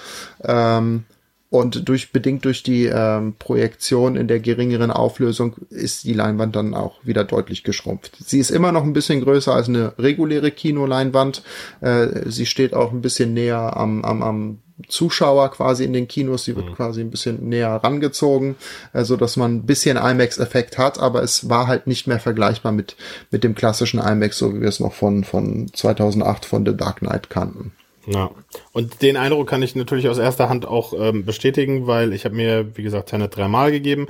Ähm, 0.44 1.06
und 1.50 1.88
durch, 1.88 2.12
bedingt 2.12 2.44
durch 2.44 2.62
die 2.62 2.84
ähm, 2.84 3.34
Projektion 3.37 4.14
in 4.14 4.28
der 4.28 4.38
geringeren 4.38 4.92
Auflösung 4.92 5.56
ist 5.70 6.04
die 6.04 6.12
Leinwand 6.12 6.54
dann 6.54 6.74
auch 6.74 7.04
wieder 7.04 7.24
deutlich 7.24 7.64
geschrumpft. 7.64 8.18
Sie 8.24 8.38
ist 8.38 8.50
immer 8.50 8.70
noch 8.70 8.84
ein 8.84 8.92
bisschen 8.92 9.22
größer 9.22 9.54
als 9.54 9.68
eine 9.68 9.94
reguläre 9.98 10.52
Kinoleinwand. 10.52 11.42
Äh, 11.80 12.30
sie 12.30 12.46
steht 12.46 12.74
auch 12.74 12.92
ein 12.92 13.00
bisschen 13.00 13.32
näher 13.32 13.76
am, 13.76 14.04
am, 14.04 14.22
am 14.22 14.58
Zuschauer 14.87 15.51
quasi 15.51 15.85
in 15.85 15.93
den 15.93 16.07
Kinos, 16.07 16.45
die 16.45 16.55
wird 16.55 16.71
mhm. 16.71 16.75
quasi 16.75 17.01
ein 17.01 17.11
bisschen 17.11 17.49
näher 17.49 17.81
rangezogen, 17.83 18.57
äh, 18.93 19.05
so 19.05 19.17
dass 19.17 19.37
man 19.37 19.57
ein 19.57 19.67
bisschen 19.67 19.97
IMAX-Effekt 19.97 20.79
hat, 20.79 20.99
aber 20.99 21.23
es 21.23 21.49
war 21.49 21.67
halt 21.67 21.87
nicht 21.87 22.07
mehr 22.07 22.21
vergleichbar 22.21 22.73
mit, 22.73 22.97
mit 23.31 23.45
dem 23.45 23.55
klassischen 23.55 24.01
IMAX, 24.01 24.38
so 24.38 24.55
wie 24.55 24.61
wir 24.61 24.69
es 24.69 24.81
noch 24.81 24.93
von, 24.93 25.25
von 25.25 25.71
2008 25.73 26.45
von 26.45 26.64
The 26.64 26.77
Dark 26.77 26.99
Knight 26.99 27.31
kannten. 27.31 27.73
Ja, 28.11 28.31
und 28.73 29.03
den 29.03 29.19
Eindruck 29.19 29.49
kann 29.49 29.62
ich 29.62 29.77
natürlich 29.77 30.09
aus 30.09 30.17
erster 30.17 30.49
Hand 30.49 30.67
auch 30.67 30.95
ähm, 30.99 31.27
bestätigen, 31.27 31.87
weil 31.87 32.14
ich 32.14 32.25
habe 32.25 32.35
mir, 32.35 32.77
wie 32.77 32.83
gesagt, 32.83 33.11
Tenet 33.11 33.37
dreimal 33.37 33.71
gegeben. 33.71 34.09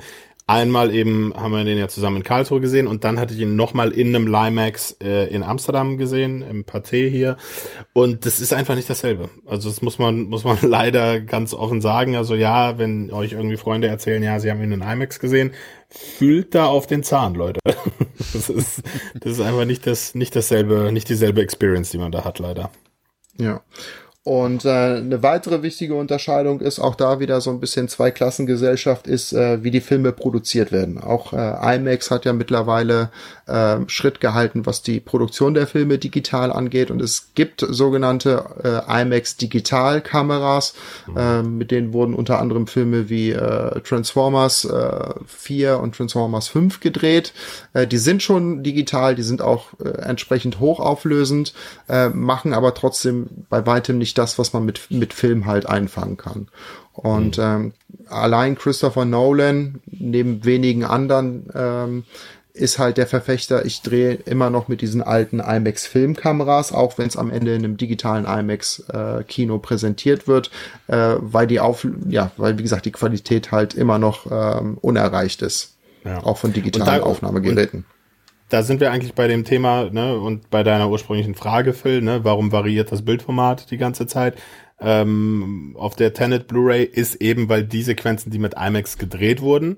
Einmal 0.49 0.91
eben 0.95 1.31
haben 1.35 1.51
wir 1.51 1.63
den 1.63 1.77
ja 1.77 1.87
zusammen 1.87 2.17
in 2.17 2.23
Karlsruhe 2.23 2.59
gesehen 2.59 2.87
und 2.87 3.03
dann 3.03 3.19
hatte 3.19 3.35
ich 3.35 3.39
ihn 3.39 3.55
nochmal 3.55 3.91
in 3.91 4.15
einem 4.15 4.25
Limax 4.25 4.97
äh, 4.99 5.27
in 5.27 5.43
Amsterdam 5.43 5.99
gesehen, 5.99 6.41
im 6.41 6.65
Pathé 6.65 7.07
hier. 7.07 7.37
Und 7.93 8.25
das 8.25 8.39
ist 8.39 8.51
einfach 8.51 8.73
nicht 8.73 8.89
dasselbe. 8.89 9.29
Also 9.45 9.69
das 9.69 9.83
muss 9.83 9.99
man, 9.99 10.23
muss 10.23 10.45
man 10.45 10.57
leider 10.63 11.21
ganz 11.21 11.53
offen 11.53 11.81
sagen. 11.81 12.15
Also 12.15 12.33
ja, 12.33 12.79
wenn 12.79 13.11
euch 13.11 13.33
irgendwie 13.33 13.57
Freunde 13.57 13.89
erzählen, 13.89 14.23
ja, 14.23 14.39
sie 14.39 14.49
haben 14.49 14.63
ihn 14.63 14.71
in 14.71 14.81
IMAX 14.81 15.19
gesehen, 15.19 15.51
fühlt 15.87 16.55
da 16.55 16.65
auf 16.65 16.87
den 16.87 17.03
Zahn, 17.03 17.35
Leute. 17.35 17.59
das 18.17 18.49
ist, 18.49 18.81
das 19.19 19.33
ist 19.33 19.41
einfach 19.41 19.65
nicht 19.65 19.85
das, 19.85 20.15
nicht 20.15 20.35
dasselbe, 20.35 20.91
nicht 20.91 21.09
dieselbe 21.09 21.43
Experience, 21.43 21.91
die 21.91 21.99
man 21.99 22.11
da 22.11 22.25
hat, 22.25 22.39
leider. 22.39 22.71
Ja. 23.37 23.61
Und 24.25 24.65
äh, 24.65 24.69
eine 24.69 25.23
weitere 25.23 25.63
wichtige 25.63 25.95
Unterscheidung 25.95 26.59
ist 26.59 26.77
auch 26.77 26.95
da 26.95 27.21
wieder 27.21 27.39
so 27.39 27.51
ein 27.51 27.61
bisschen 27.61 27.87
Zweiklassengesellschaft 27.87 29.07
ist, 29.07 29.31
äh, 29.31 29.63
wie 29.63 29.71
die 29.71 29.79
Filme 29.79 30.11
produziert 30.11 30.73
werden. 30.73 30.97
Auch 30.97 31.31
äh, 31.31 31.75
IMAX 31.75 32.11
hat 32.11 32.25
ja 32.25 32.33
mittlerweile 32.33 33.11
äh, 33.47 33.77
Schritt 33.87 34.19
gehalten, 34.19 34.65
was 34.65 34.81
die 34.81 34.99
Produktion 34.99 35.53
der 35.53 35.67
Filme 35.67 35.97
digital 35.99 36.51
angeht. 36.51 36.91
Und 36.91 37.01
es 37.01 37.33
gibt 37.33 37.65
sogenannte 37.67 38.83
äh, 38.87 39.01
IMAX 39.01 39.37
Digitalkameras, 39.37 40.73
mhm. 41.07 41.17
äh, 41.17 41.43
mit 41.43 41.71
denen 41.71 41.93
wurden 41.93 42.13
unter 42.13 42.39
anderem 42.39 42.67
Filme 42.67 43.09
wie 43.09 43.31
äh, 43.31 43.79
Transformers 43.81 44.65
äh, 44.65 45.13
4 45.27 45.79
und 45.79 45.95
Transformers 45.95 46.49
5 46.49 46.81
gedreht. 46.81 47.31
Äh, 47.71 47.87
die 47.87 47.97
sind 47.97 48.21
schon 48.21 48.63
digital, 48.63 49.15
die 49.15 49.23
sind 49.23 49.41
auch 49.41 49.67
äh, 49.79 49.87
entsprechend 50.01 50.59
hochauflösend, 50.59 51.53
äh, 51.87 52.09
machen 52.09 52.53
aber 52.53 52.73
trotzdem 52.73 53.45
bei 53.49 53.65
weitem 53.65 53.97
nicht 53.97 54.08
das, 54.13 54.39
was 54.39 54.53
man 54.53 54.65
mit, 54.65 54.89
mit 54.89 55.13
Film 55.13 55.45
halt 55.45 55.67
einfangen 55.67 56.17
kann. 56.17 56.47
Und 56.93 57.37
mhm. 57.37 57.43
ähm, 57.43 57.73
allein 58.09 58.55
Christopher 58.55 59.05
Nolan, 59.05 59.79
neben 59.85 60.43
wenigen 60.45 60.83
anderen, 60.83 61.49
ähm, 61.53 62.03
ist 62.53 62.77
halt 62.77 62.97
der 62.97 63.07
Verfechter, 63.07 63.65
ich 63.65 63.81
drehe 63.81 64.13
immer 64.13 64.49
noch 64.49 64.67
mit 64.67 64.81
diesen 64.81 65.01
alten 65.01 65.39
IMAX-Filmkameras, 65.39 66.73
auch 66.73 66.97
wenn 66.97 67.07
es 67.07 67.15
am 67.15 67.31
Ende 67.31 67.55
in 67.55 67.63
einem 67.63 67.77
digitalen 67.77 68.25
IMAX-Kino 68.25 69.55
äh, 69.55 69.59
präsentiert 69.59 70.27
wird, 70.27 70.51
äh, 70.87 71.15
weil 71.19 71.47
die 71.47 71.61
auf, 71.61 71.87
ja, 72.09 72.31
weil 72.35 72.57
wie 72.57 72.63
gesagt 72.63 72.85
die 72.85 72.91
Qualität 72.91 73.51
halt 73.51 73.75
immer 73.75 73.97
noch 73.97 74.25
ähm, 74.29 74.77
unerreicht 74.81 75.41
ist. 75.41 75.75
Ja. 76.03 76.23
Auch 76.23 76.37
von 76.37 76.51
digitalen 76.51 77.01
da, 77.01 77.05
Aufnahmegeräten 77.05 77.85
da 78.49 78.63
sind 78.63 78.81
wir 78.81 78.91
eigentlich 78.91 79.13
bei 79.13 79.27
dem 79.27 79.45
Thema, 79.45 79.89
ne, 79.91 80.19
und 80.19 80.49
bei 80.49 80.63
deiner 80.63 80.89
ursprünglichen 80.89 81.35
Frage, 81.35 81.73
Phil, 81.73 82.01
ne, 82.01 82.23
warum 82.23 82.51
variiert 82.51 82.91
das 82.91 83.03
Bildformat 83.05 83.71
die 83.71 83.77
ganze 83.77 84.07
Zeit? 84.07 84.35
Ähm, 84.81 85.75
auf 85.77 85.95
der 85.95 86.13
Tenet 86.13 86.47
Blu-ray 86.47 86.83
ist 86.83 87.15
eben, 87.15 87.49
weil 87.49 87.63
die 87.63 87.83
Sequenzen, 87.83 88.31
die 88.31 88.39
mit 88.39 88.53
IMAX 88.53 88.97
gedreht 88.97 89.41
wurden, 89.41 89.77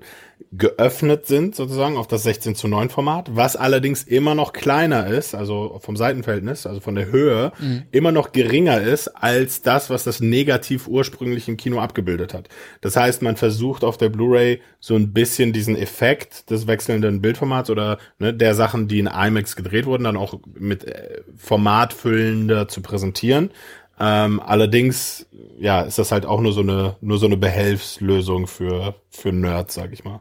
geöffnet 0.50 1.26
sind 1.26 1.54
sozusagen 1.54 1.96
auf 1.96 2.06
das 2.06 2.24
16 2.24 2.54
zu 2.54 2.68
9 2.68 2.90
Format, 2.90 3.34
was 3.34 3.56
allerdings 3.56 4.02
immer 4.02 4.34
noch 4.34 4.52
kleiner 4.52 5.06
ist, 5.06 5.34
also 5.34 5.78
vom 5.82 5.96
Seitenverhältnis, 5.96 6.66
also 6.66 6.80
von 6.80 6.94
der 6.94 7.10
Höhe, 7.10 7.52
mhm. 7.58 7.84
immer 7.90 8.12
noch 8.12 8.32
geringer 8.32 8.80
ist 8.80 9.08
als 9.08 9.62
das, 9.62 9.88
was 9.88 10.04
das 10.04 10.20
negativ 10.20 10.88
ursprünglich 10.88 11.48
im 11.48 11.56
Kino 11.56 11.80
abgebildet 11.80 12.34
hat. 12.34 12.48
Das 12.80 12.96
heißt, 12.96 13.22
man 13.22 13.36
versucht 13.36 13.82
auf 13.84 13.96
der 13.96 14.10
Blu-ray 14.10 14.60
so 14.78 14.94
ein 14.94 15.12
bisschen 15.12 15.52
diesen 15.52 15.76
Effekt 15.76 16.50
des 16.50 16.66
wechselnden 16.66 17.22
Bildformats 17.22 17.70
oder 17.70 17.98
ne, 18.18 18.34
der 18.34 18.54
Sachen, 18.54 18.88
die 18.88 18.98
in 18.98 19.06
IMAX 19.06 19.56
gedreht 19.56 19.86
wurden, 19.86 20.04
dann 20.04 20.16
auch 20.16 20.40
mit 20.58 20.84
äh, 20.84 21.22
formatfüllender 21.36 22.68
zu 22.68 22.82
präsentieren. 22.82 23.50
Ähm, 24.04 24.40
allerdings, 24.44 25.26
ja, 25.60 25.82
ist 25.82 25.96
das 25.96 26.10
halt 26.10 26.26
auch 26.26 26.40
nur 26.40 26.52
so 26.52 26.62
eine, 26.62 26.96
nur 27.00 27.18
so 27.18 27.26
eine 27.26 27.36
Behelfslösung 27.36 28.48
für, 28.48 28.96
für 29.10 29.30
Nerds, 29.30 29.74
sag 29.74 29.92
ich 29.92 30.02
mal. 30.02 30.20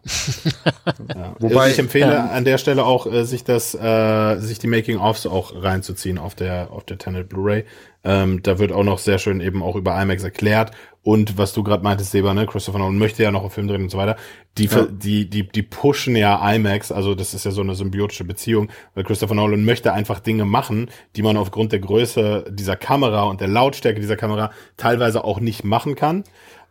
ja. 1.16 1.36
Wobei 1.40 1.72
ich 1.72 1.80
empfehle 1.80 2.14
ja. 2.14 2.26
an 2.28 2.46
der 2.46 2.60
Stelle 2.60 2.86
auch, 2.86 3.08
äh, 3.08 3.26
sich 3.26 3.44
das, 3.44 3.74
äh, 3.74 4.38
sich 4.38 4.60
die 4.60 4.68
Making-ofs 4.68 5.26
auch 5.26 5.56
reinzuziehen 5.56 6.20
auf 6.20 6.36
der, 6.36 6.72
auf 6.72 6.84
der 6.84 7.00
Tenet 7.00 7.30
Blu-ray. 7.30 7.66
Ähm, 8.04 8.44
da 8.44 8.60
wird 8.60 8.72
auch 8.72 8.84
noch 8.84 9.00
sehr 9.00 9.18
schön 9.18 9.42
eben 9.42 9.64
auch 9.64 9.76
über 9.76 10.00
IMAX 10.00 10.24
erklärt 10.24 10.74
und 11.04 11.38
was 11.38 11.54
du 11.54 11.64
gerade 11.64 11.84
meintest, 11.84 12.12
Seba, 12.12 12.34
ne, 12.34 12.46
Christopher 12.46 12.78
Nolan 12.78 12.98
möchte 12.98 13.24
ja 13.24 13.32
noch 13.32 13.42
einen 13.42 13.50
Film 13.50 13.68
drehen 13.68 13.82
und 13.82 13.90
so 13.90 13.98
weiter. 13.98 14.18
Die, 14.58 14.66
ja. 14.66 14.86
die, 14.86 15.28
die, 15.30 15.48
die 15.48 15.64
pushen 15.64 16.16
ja 16.16 16.54
IMAX, 16.54 16.92
also 16.92 17.16
das 17.16 17.34
ist 17.34 17.44
ja 17.46 17.52
so 17.52 17.62
eine 17.62 17.74
symbiotische 17.74 18.24
Beziehung, 18.24 18.70
weil 18.94 19.04
Christopher 19.04 19.34
Nolan 19.34 19.66
möchte 19.66 19.94
einfach 19.94 20.20
Dinge 20.20 20.46
machen, 20.46 20.90
die 21.16 21.24
man 21.24 21.38
aufgrund 21.38 21.72
der 21.72 21.80
Größe 21.80 22.46
dieser 22.52 22.76
Kamera 22.76 23.24
und 23.24 23.42
der 23.42 23.48
Lautstärke 23.48 24.00
dieser 24.00 24.18
Kamera 24.18 24.52
teilweise 24.78 25.24
auch 25.24 25.40
nicht 25.40 25.64
machen 25.64 25.96
kann. 25.96 26.24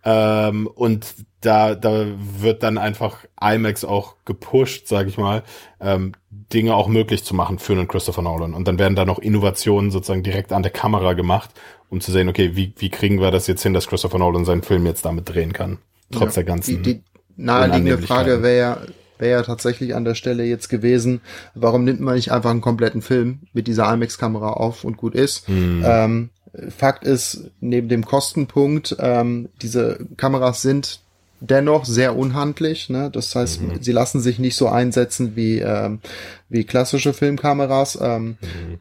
Ähm, 0.04 0.66
und 0.66 1.14
da, 1.40 1.74
da 1.74 2.06
wird 2.38 2.62
dann 2.62 2.78
einfach 2.78 3.24
IMAX 3.40 3.84
auch 3.84 4.16
gepusht, 4.24 4.88
sage 4.88 5.08
ich 5.08 5.16
mal, 5.16 5.42
ähm, 5.80 6.12
Dinge 6.30 6.74
auch 6.74 6.88
möglich 6.88 7.24
zu 7.24 7.34
machen 7.34 7.58
für 7.58 7.72
einen 7.72 7.88
Christopher 7.88 8.22
Nolan. 8.22 8.54
Und 8.54 8.68
dann 8.68 8.78
werden 8.78 8.96
da 8.96 9.04
noch 9.04 9.18
Innovationen 9.18 9.90
sozusagen 9.90 10.22
direkt 10.22 10.52
an 10.52 10.62
der 10.62 10.72
Kamera 10.72 11.14
gemacht 11.14 11.50
um 11.90 12.00
zu 12.00 12.12
sehen, 12.12 12.28
okay, 12.28 12.52
wie, 12.54 12.72
wie 12.78 12.88
kriegen 12.88 13.20
wir 13.20 13.30
das 13.30 13.46
jetzt 13.48 13.62
hin, 13.62 13.74
dass 13.74 13.88
Christopher 13.88 14.18
Nolan 14.18 14.44
seinen 14.44 14.62
Film 14.62 14.86
jetzt 14.86 15.04
damit 15.04 15.28
drehen 15.28 15.52
kann? 15.52 15.78
Trotz 16.12 16.36
ja, 16.36 16.42
der 16.42 16.44
ganzen. 16.44 16.82
Die, 16.82 16.94
die 16.94 17.02
naheliegende 17.36 17.98
Frage 17.98 18.42
wäre 18.42 18.58
ja, 18.58 18.78
wäre 19.18 19.40
ja 19.40 19.42
tatsächlich 19.42 19.94
an 19.94 20.04
der 20.04 20.14
Stelle 20.14 20.44
jetzt 20.44 20.68
gewesen, 20.68 21.20
warum 21.54 21.84
nimmt 21.84 22.00
man 22.00 22.14
nicht 22.14 22.32
einfach 22.32 22.50
einen 22.50 22.60
kompletten 22.60 23.02
Film 23.02 23.40
mit 23.52 23.66
dieser 23.66 23.92
IMAX-Kamera 23.92 24.52
auf 24.52 24.84
und 24.84 24.96
gut 24.96 25.14
ist? 25.14 25.46
Hm. 25.48 25.82
Ähm, 25.84 26.30
Fakt 26.76 27.04
ist, 27.04 27.50
neben 27.60 27.88
dem 27.88 28.04
Kostenpunkt, 28.04 28.96
ähm, 28.98 29.48
diese 29.62 30.06
Kameras 30.16 30.62
sind 30.62 31.00
dennoch 31.40 31.84
sehr 31.84 32.16
unhandlich. 32.16 32.90
Ne? 32.90 33.10
Das 33.10 33.34
heißt, 33.34 33.62
mhm. 33.62 33.82
sie 33.82 33.92
lassen 33.92 34.20
sich 34.20 34.38
nicht 34.38 34.56
so 34.56 34.68
einsetzen 34.68 35.36
wie, 35.36 35.58
ähm, 35.58 36.00
wie 36.48 36.64
klassische 36.64 37.12
Filmkameras. 37.12 37.98
Ähm, 38.00 38.36
mhm. 38.40 38.78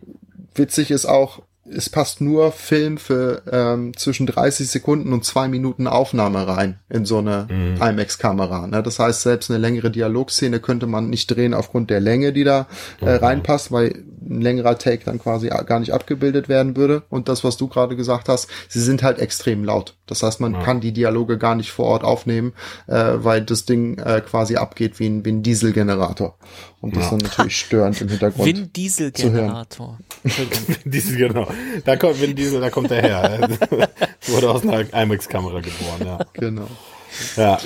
Witzig 0.56 0.92
ist 0.92 1.06
auch, 1.06 1.42
es 1.72 1.90
passt 1.90 2.22
nur 2.22 2.52
Film 2.52 2.98
für 2.98 3.44
ähm, 3.52 3.96
zwischen 3.96 4.28
30 4.28 4.70
Sekunden 4.70 5.14
und 5.14 5.26
zwei 5.26 5.48
Minuten 5.48 5.88
Aufnahme 5.88 6.48
rein 6.48 6.80
in 6.90 7.06
so 7.06 7.20
eine 7.20 7.48
mhm. 7.50 7.82
IMAX-Kamera. 7.82 8.68
Ne? 8.68 8.84
Das 8.84 9.00
heißt, 9.00 9.22
selbst 9.22 9.50
eine 9.50 9.60
längere 9.60 9.92
Dialogszene 9.92 10.60
könnte 10.60 10.88
man 10.88 11.10
nicht 11.10 11.28
drehen 11.28 11.54
aufgrund 11.54 11.90
der 11.90 12.00
Länge, 12.00 12.34
die 12.34 12.44
da 12.44 12.68
äh, 13.02 13.06
mhm. 13.06 13.24
reinpasst, 13.24 13.72
weil 13.72 14.04
ein 14.22 14.42
längerer 14.42 14.78
Take 14.78 15.06
dann 15.06 15.20
quasi 15.20 15.48
gar 15.48 15.80
nicht 15.80 15.94
abgebildet 15.94 16.50
werden 16.50 16.76
würde. 16.76 17.04
Und 17.10 17.30
das, 17.30 17.44
was 17.44 17.58
du 17.58 17.68
gerade 17.68 17.96
gesagt 17.96 18.30
hast, 18.30 18.50
sie 18.68 18.82
sind 18.82 19.04
halt 19.04 19.20
extrem 19.20 19.64
laut. 19.64 19.96
Das 20.10 20.24
heißt, 20.24 20.40
man 20.40 20.54
ja. 20.54 20.62
kann 20.62 20.82
die 20.82 20.92
Dialoge 20.92 21.38
gar 21.38 21.56
nicht 21.56 21.72
vor 21.72 21.86
Ort 21.86 22.04
aufnehmen, 22.04 22.54
äh, 22.88 22.94
weil 23.16 23.42
das 23.42 23.66
Ding 23.66 23.98
äh, 23.98 24.22
quasi 24.22 24.56
abgeht 24.56 25.00
wie 25.00 25.08
ein, 25.08 25.26
wie 25.26 25.32
ein 25.32 25.44
Dieselgenerator. 25.44 26.36
Und 26.82 26.96
das 26.96 27.04
ja. 27.04 27.06
ist 27.06 27.12
dann 27.12 27.30
natürlich 27.30 27.60
störend 27.60 28.02
im 28.02 28.10
Hintergrund. 28.10 28.46
Vin 28.46 28.74
Dieselgenerator. 28.74 29.98
Diesel, 30.86 31.18
genau. 31.18 31.48
Da 31.86 31.96
kommt 31.96 32.22
Vin 32.22 32.36
Diesel, 32.36 32.62
da 32.62 32.70
kommt 32.70 32.92
der 32.92 33.02
her. 33.02 33.50
Wurde 34.28 34.50
aus 34.50 34.64
einer 34.64 34.94
IMAX-Kamera 34.94 35.62
geboren, 35.62 36.06
ja. 36.06 36.20
Genau. 36.34 36.68
Ja. 37.36 37.60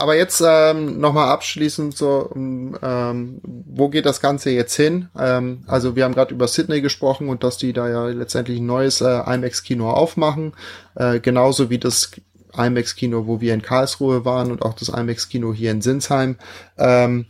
Aber 0.00 0.16
jetzt 0.16 0.42
ähm, 0.42 0.98
nochmal 0.98 1.28
abschließend 1.28 1.94
so, 1.94 2.30
ähm, 2.34 3.38
wo 3.44 3.90
geht 3.90 4.06
das 4.06 4.22
Ganze 4.22 4.48
jetzt 4.48 4.74
hin? 4.74 5.10
Ähm, 5.18 5.62
also 5.66 5.94
wir 5.94 6.04
haben 6.04 6.14
gerade 6.14 6.32
über 6.32 6.48
Sydney 6.48 6.80
gesprochen 6.80 7.28
und 7.28 7.44
dass 7.44 7.58
die 7.58 7.74
da 7.74 7.86
ja 7.86 8.06
letztendlich 8.06 8.60
ein 8.60 8.66
neues 8.66 9.02
äh, 9.02 9.20
IMAX-Kino 9.26 9.90
aufmachen, 9.90 10.54
äh, 10.94 11.20
genauso 11.20 11.68
wie 11.68 11.76
das 11.76 12.12
IMAX-Kino, 12.56 13.26
wo 13.26 13.42
wir 13.42 13.52
in 13.52 13.60
Karlsruhe 13.60 14.24
waren 14.24 14.50
und 14.50 14.62
auch 14.62 14.72
das 14.72 14.88
IMAX-Kino 14.88 15.52
hier 15.52 15.70
in 15.70 15.82
Sinsheim. 15.82 16.36
Ähm, 16.78 17.26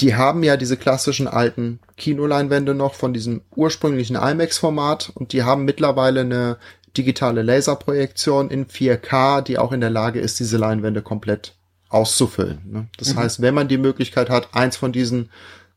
die 0.00 0.14
haben 0.14 0.44
ja 0.44 0.56
diese 0.56 0.76
klassischen 0.76 1.26
alten 1.26 1.80
Kinoleinwände 1.96 2.72
noch 2.72 2.94
von 2.94 3.12
diesem 3.12 3.42
ursprünglichen 3.56 4.14
IMAX-Format 4.14 5.10
und 5.16 5.32
die 5.32 5.42
haben 5.42 5.64
mittlerweile 5.64 6.20
eine 6.20 6.58
digitale 6.96 7.42
Laserprojektion 7.42 8.48
in 8.48 8.66
4K, 8.66 9.40
die 9.42 9.58
auch 9.58 9.72
in 9.72 9.80
der 9.80 9.90
Lage 9.90 10.20
ist, 10.20 10.38
diese 10.38 10.56
Leinwände 10.56 11.02
komplett 11.02 11.56
auszufüllen. 11.92 12.60
Ne? 12.70 12.88
Das 12.96 13.14
mhm. 13.14 13.18
heißt, 13.18 13.42
wenn 13.42 13.54
man 13.54 13.68
die 13.68 13.78
Möglichkeit 13.78 14.30
hat, 14.30 14.54
eins 14.54 14.76
von 14.76 14.92
diesen 14.92 15.30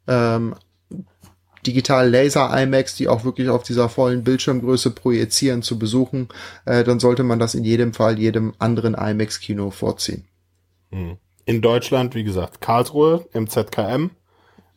ähm, 0.07 0.55
digital 1.65 2.09
Laser 2.09 2.49
IMAX, 2.61 2.95
die 2.95 3.07
auch 3.07 3.23
wirklich 3.23 3.49
auf 3.49 3.63
dieser 3.63 3.89
vollen 3.89 4.23
Bildschirmgröße 4.23 4.91
projizieren, 4.91 5.61
zu 5.61 5.77
besuchen, 5.79 6.29
äh, 6.65 6.83
dann 6.83 6.99
sollte 6.99 7.23
man 7.23 7.39
das 7.39 7.55
in 7.55 7.63
jedem 7.63 7.93
Fall 7.93 8.19
jedem 8.19 8.53
anderen 8.59 8.93
IMAX-Kino 8.93 9.71
vorziehen. 9.71 10.25
Mhm. 10.91 11.17
In 11.45 11.61
Deutschland, 11.61 12.15
wie 12.15 12.23
gesagt, 12.23 12.61
Karlsruhe 12.61 13.27
im 13.33 13.47
ZKM 13.47 14.09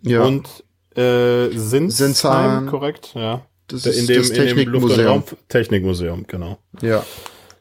ja. 0.03 0.23
und 0.23 0.65
äh, 0.97 1.49
Sinsheim, 1.51 2.67
korrekt, 2.67 3.13
ja. 3.15 3.43
Das 3.69 3.85
ist 3.85 3.99
in 3.99 4.07
dem, 4.07 4.23
das 4.23 4.31
Technikmuseum. 4.31 5.25
Technikmuseum, 5.49 6.27
genau. 6.27 6.59
Ja. 6.81 7.05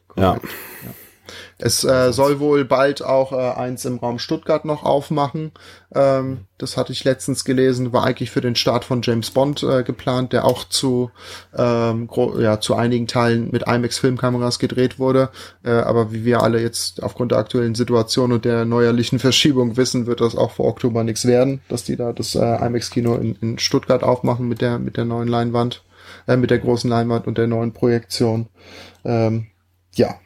Korrekt. 0.08 0.44
Ja. 0.44 0.90
Es 1.58 1.84
äh, 1.84 2.12
soll 2.12 2.40
wohl 2.40 2.64
bald 2.64 3.02
auch 3.02 3.32
äh, 3.32 3.58
eins 3.58 3.84
im 3.84 3.98
Raum 3.98 4.18
Stuttgart 4.18 4.64
noch 4.64 4.84
aufmachen. 4.84 5.52
Ähm, 5.94 6.46
das 6.58 6.76
hatte 6.76 6.92
ich 6.92 7.04
letztens 7.04 7.44
gelesen, 7.44 7.92
war 7.92 8.04
eigentlich 8.04 8.30
für 8.30 8.40
den 8.40 8.56
Start 8.56 8.84
von 8.84 9.00
James 9.02 9.30
Bond 9.30 9.62
äh, 9.62 9.82
geplant, 9.82 10.32
der 10.32 10.44
auch 10.44 10.64
zu, 10.64 11.10
ähm, 11.56 12.08
ja, 12.38 12.60
zu 12.60 12.74
einigen 12.74 13.06
Teilen 13.06 13.50
mit 13.50 13.62
IMAX-Filmkameras 13.66 14.58
gedreht 14.58 14.98
wurde. 14.98 15.30
Äh, 15.64 15.70
aber 15.70 16.12
wie 16.12 16.24
wir 16.24 16.42
alle 16.42 16.60
jetzt 16.60 17.02
aufgrund 17.02 17.32
der 17.32 17.38
aktuellen 17.38 17.74
Situation 17.74 18.32
und 18.32 18.44
der 18.44 18.64
neuerlichen 18.64 19.18
Verschiebung 19.18 19.76
wissen, 19.76 20.06
wird 20.06 20.20
das 20.20 20.36
auch 20.36 20.50
vor 20.52 20.66
Oktober 20.66 21.04
nichts 21.04 21.24
werden, 21.24 21.60
dass 21.68 21.84
die 21.84 21.96
da 21.96 22.12
das 22.12 22.34
äh, 22.34 22.66
IMAX-Kino 22.66 23.14
in, 23.14 23.36
in 23.40 23.58
Stuttgart 23.58 24.02
aufmachen 24.02 24.48
mit 24.48 24.60
der, 24.60 24.78
mit 24.78 24.96
der 24.96 25.04
neuen 25.04 25.28
Leinwand, 25.28 25.84
äh, 26.26 26.36
mit 26.36 26.50
der 26.50 26.58
großen 26.58 26.90
Leinwand 26.90 27.26
und 27.26 27.38
der 27.38 27.46
neuen 27.46 27.72
Projektion. 27.72 28.48
Ähm, 29.04 29.46
ja, 29.94 30.16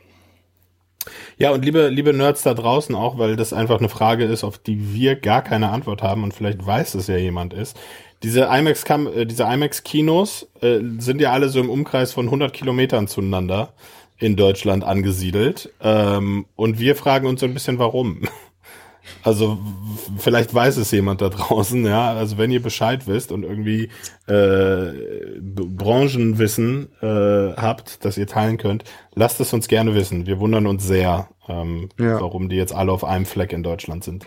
Ja, 1.39 1.51
und 1.51 1.65
liebe, 1.65 1.89
liebe 1.89 2.13
Nerds 2.13 2.43
da 2.43 2.55
draußen 2.55 2.95
auch, 2.95 3.19
weil 3.19 3.37
das 3.37 3.53
einfach 3.53 3.79
eine 3.79 3.89
Frage 3.89 4.25
ist, 4.25 4.45
auf 4.45 4.59
die 4.59 4.95
wir 4.95 5.17
gar 5.17 5.43
keine 5.43 5.71
Antwort 5.71 6.03
haben 6.03 6.23
und 6.23 6.35
vielleicht 6.35 6.65
weiß 6.65 6.95
es 6.95 7.07
ja 7.07 7.17
jemand 7.17 7.53
ist. 7.55 7.77
Diese 8.23 8.43
IMAX, 8.43 8.85
äh, 8.85 9.27
diese 9.27 9.45
IMAX-Kinos 9.45 10.49
äh, 10.61 10.79
sind 10.99 11.21
ja 11.21 11.33
alle 11.33 11.49
so 11.49 11.61
im 11.61 11.71
Umkreis 11.71 12.13
von 12.13 12.27
100 12.27 12.53
Kilometern 12.53 13.09
zueinander 13.09 13.73
in 14.19 14.37
Deutschland 14.37 14.85
angesiedelt. 14.85 15.73
Ähm, 15.81 16.47
und 16.55 16.79
wir 16.79 16.95
fragen 16.95 17.27
uns 17.27 17.41
so 17.41 17.47
ein 17.47 17.55
bisschen, 17.55 17.79
warum. 17.79 18.23
Also 19.23 19.59
vielleicht 20.19 20.55
weiß 20.55 20.77
es 20.77 20.91
jemand 20.91 21.21
da 21.21 21.29
draußen, 21.29 21.85
ja. 21.85 22.13
Also 22.13 22.39
wenn 22.39 22.51
ihr 22.51 22.63
Bescheid 22.63 23.07
wisst 23.07 23.33
und 23.33 23.43
irgendwie 23.43 23.91
äh, 24.27 24.93
Branchenwissen 25.41 26.89
äh, 27.01 27.53
habt, 27.57 28.05
das 28.05 28.19
ihr 28.19 28.27
teilen 28.27 28.59
könnt, 28.59 28.85
lasst 29.15 29.41
es 29.41 29.53
uns 29.53 29.69
gerne 29.69 29.95
wissen. 29.95 30.27
Wir 30.27 30.41
wundern 30.41 30.67
uns 30.67 30.87
sehr, 30.87 31.29
ähm, 31.49 31.89
ja. 31.99 32.21
warum 32.21 32.49
die 32.49 32.57
jetzt 32.57 32.75
alle 32.75 32.93
auf 32.93 33.05
einem 33.05 33.27
Fleck 33.27 33.53
in 33.53 33.63
Deutschland 33.63 34.05
sind. 34.05 34.27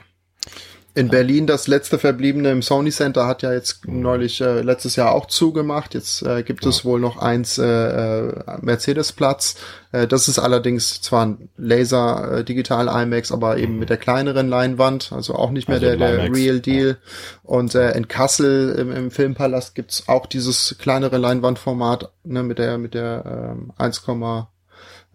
In 0.97 1.09
Berlin 1.09 1.45
das 1.45 1.67
letzte 1.67 1.99
verbliebene 1.99 2.49
im 2.51 2.61
Sony 2.61 2.89
Center 2.89 3.27
hat 3.27 3.41
ja 3.41 3.51
jetzt 3.51 3.85
mhm. 3.85 3.99
neulich 3.99 4.39
äh, 4.39 4.61
letztes 4.61 4.95
Jahr 4.95 5.13
auch 5.13 5.25
zugemacht. 5.25 5.93
Jetzt 5.93 6.21
äh, 6.21 6.41
gibt 6.41 6.63
ja. 6.63 6.69
es 6.69 6.85
wohl 6.85 7.01
noch 7.01 7.17
eins 7.17 7.57
äh, 7.57 7.65
äh, 7.65 8.33
Mercedes-Platz. 8.61 9.55
Äh, 9.91 10.07
das 10.07 10.29
ist 10.29 10.39
allerdings 10.39 11.01
zwar 11.01 11.25
ein 11.25 11.49
Laser 11.57 12.37
äh, 12.37 12.43
Digital 12.45 12.87
IMAX, 12.87 13.33
aber 13.33 13.57
eben 13.57 13.73
mhm. 13.73 13.79
mit 13.79 13.89
der 13.89 13.97
kleineren 13.97 14.47
Leinwand, 14.47 15.11
also 15.11 15.35
auch 15.35 15.51
nicht 15.51 15.67
mehr 15.67 15.81
also 15.81 15.97
der, 15.97 15.97
der 15.97 16.33
Real 16.33 16.61
Deal. 16.61 16.87
Ja. 16.87 16.95
Und 17.43 17.75
äh, 17.75 17.91
in 17.91 18.07
Kassel 18.07 18.73
im, 18.79 18.93
im 18.93 19.11
Filmpalast 19.11 19.75
gibt's 19.75 20.07
auch 20.07 20.25
dieses 20.25 20.77
kleinere 20.79 21.17
Leinwandformat 21.17 22.09
ne, 22.23 22.41
mit 22.41 22.57
der 22.57 22.77
mit 22.77 22.93
der 22.93 23.57
ähm, 23.57 23.73
1,9 23.77 24.45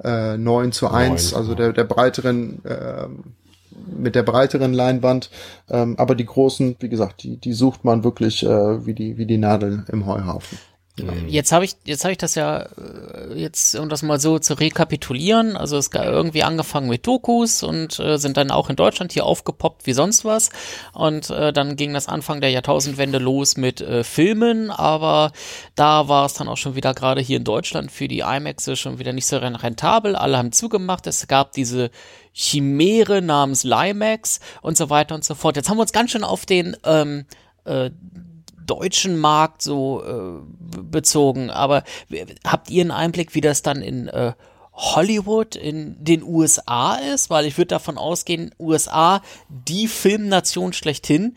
äh, 0.02 0.70
zu 0.72 0.90
1, 0.90 1.32
9, 1.32 1.40
also 1.40 1.54
der, 1.54 1.72
der 1.72 1.84
breiteren 1.84 2.62
äh, 2.66 3.06
mit 3.86 4.14
der 4.14 4.22
breiteren 4.22 4.72
Leinwand. 4.72 5.30
Ähm, 5.68 5.96
aber 5.98 6.14
die 6.14 6.26
großen, 6.26 6.76
wie 6.80 6.88
gesagt, 6.88 7.22
die, 7.22 7.36
die 7.36 7.52
sucht 7.52 7.84
man 7.84 8.04
wirklich 8.04 8.44
äh, 8.44 8.86
wie, 8.86 8.94
die, 8.94 9.18
wie 9.18 9.26
die 9.26 9.38
Nadel 9.38 9.84
im 9.88 10.06
Heuhaufen. 10.06 10.58
Jetzt 11.28 11.52
habe 11.52 11.64
ich, 11.64 11.76
jetzt 11.84 12.04
habe 12.04 12.12
ich 12.12 12.18
das 12.18 12.34
ja 12.34 12.60
äh, 12.60 13.34
jetzt, 13.34 13.74
um 13.76 13.88
das 13.88 14.02
mal 14.02 14.20
so 14.20 14.38
zu 14.38 14.54
rekapitulieren. 14.54 15.56
Also 15.56 15.76
es 15.76 15.90
gab 15.90 16.04
irgendwie 16.04 16.42
angefangen 16.42 16.88
mit 16.88 17.06
Dokus 17.06 17.62
und 17.62 17.98
äh, 17.98 18.18
sind 18.18 18.36
dann 18.36 18.50
auch 18.50 18.70
in 18.70 18.76
Deutschland 18.76 19.12
hier 19.12 19.24
aufgepoppt 19.24 19.86
wie 19.86 19.92
sonst 19.92 20.24
was. 20.24 20.50
Und 20.92 21.30
äh, 21.30 21.52
dann 21.52 21.76
ging 21.76 21.92
das 21.94 22.08
Anfang 22.08 22.40
der 22.40 22.50
Jahrtausendwende 22.50 23.18
los 23.18 23.56
mit 23.56 23.80
äh, 23.80 24.04
Filmen, 24.04 24.70
aber 24.70 25.32
da 25.74 26.08
war 26.08 26.26
es 26.26 26.34
dann 26.34 26.48
auch 26.48 26.56
schon 26.56 26.74
wieder 26.74 26.94
gerade 26.94 27.20
hier 27.20 27.38
in 27.38 27.44
Deutschland 27.44 27.90
für 27.90 28.08
die 28.08 28.20
IMAX 28.20 28.70
schon 28.78 28.98
wieder 28.98 29.12
nicht 29.12 29.26
so 29.26 29.38
rentabel. 29.38 30.16
Alle 30.16 30.38
haben 30.38 30.52
zugemacht. 30.52 31.06
Es 31.06 31.26
gab 31.26 31.52
diese 31.52 31.90
Chimäre 32.32 33.22
namens 33.22 33.64
Limax 33.64 34.40
und 34.62 34.76
so 34.76 34.90
weiter 34.90 35.14
und 35.14 35.24
so 35.24 35.34
fort. 35.34 35.56
Jetzt 35.56 35.68
haben 35.68 35.78
wir 35.78 35.82
uns 35.82 35.92
ganz 35.92 36.10
schön 36.10 36.24
auf 36.24 36.46
den 36.46 36.76
ähm, 36.84 37.24
äh, 37.64 37.90
deutschen 38.66 39.18
Markt 39.18 39.62
so 39.62 40.02
äh, 40.02 40.80
bezogen. 40.82 41.50
Aber 41.50 41.84
habt 42.46 42.70
ihr 42.70 42.82
einen 42.82 42.90
Einblick, 42.90 43.34
wie 43.34 43.40
das 43.40 43.62
dann 43.62 43.82
in 43.82 44.08
äh, 44.08 44.32
Hollywood 44.72 45.56
in 45.56 45.96
den 46.02 46.22
USA 46.22 46.94
ist? 46.94 47.30
Weil 47.30 47.46
ich 47.46 47.58
würde 47.58 47.68
davon 47.68 47.98
ausgehen, 47.98 48.54
USA, 48.58 49.22
die 49.48 49.88
Filmnation 49.88 50.72
schlechthin. 50.72 51.36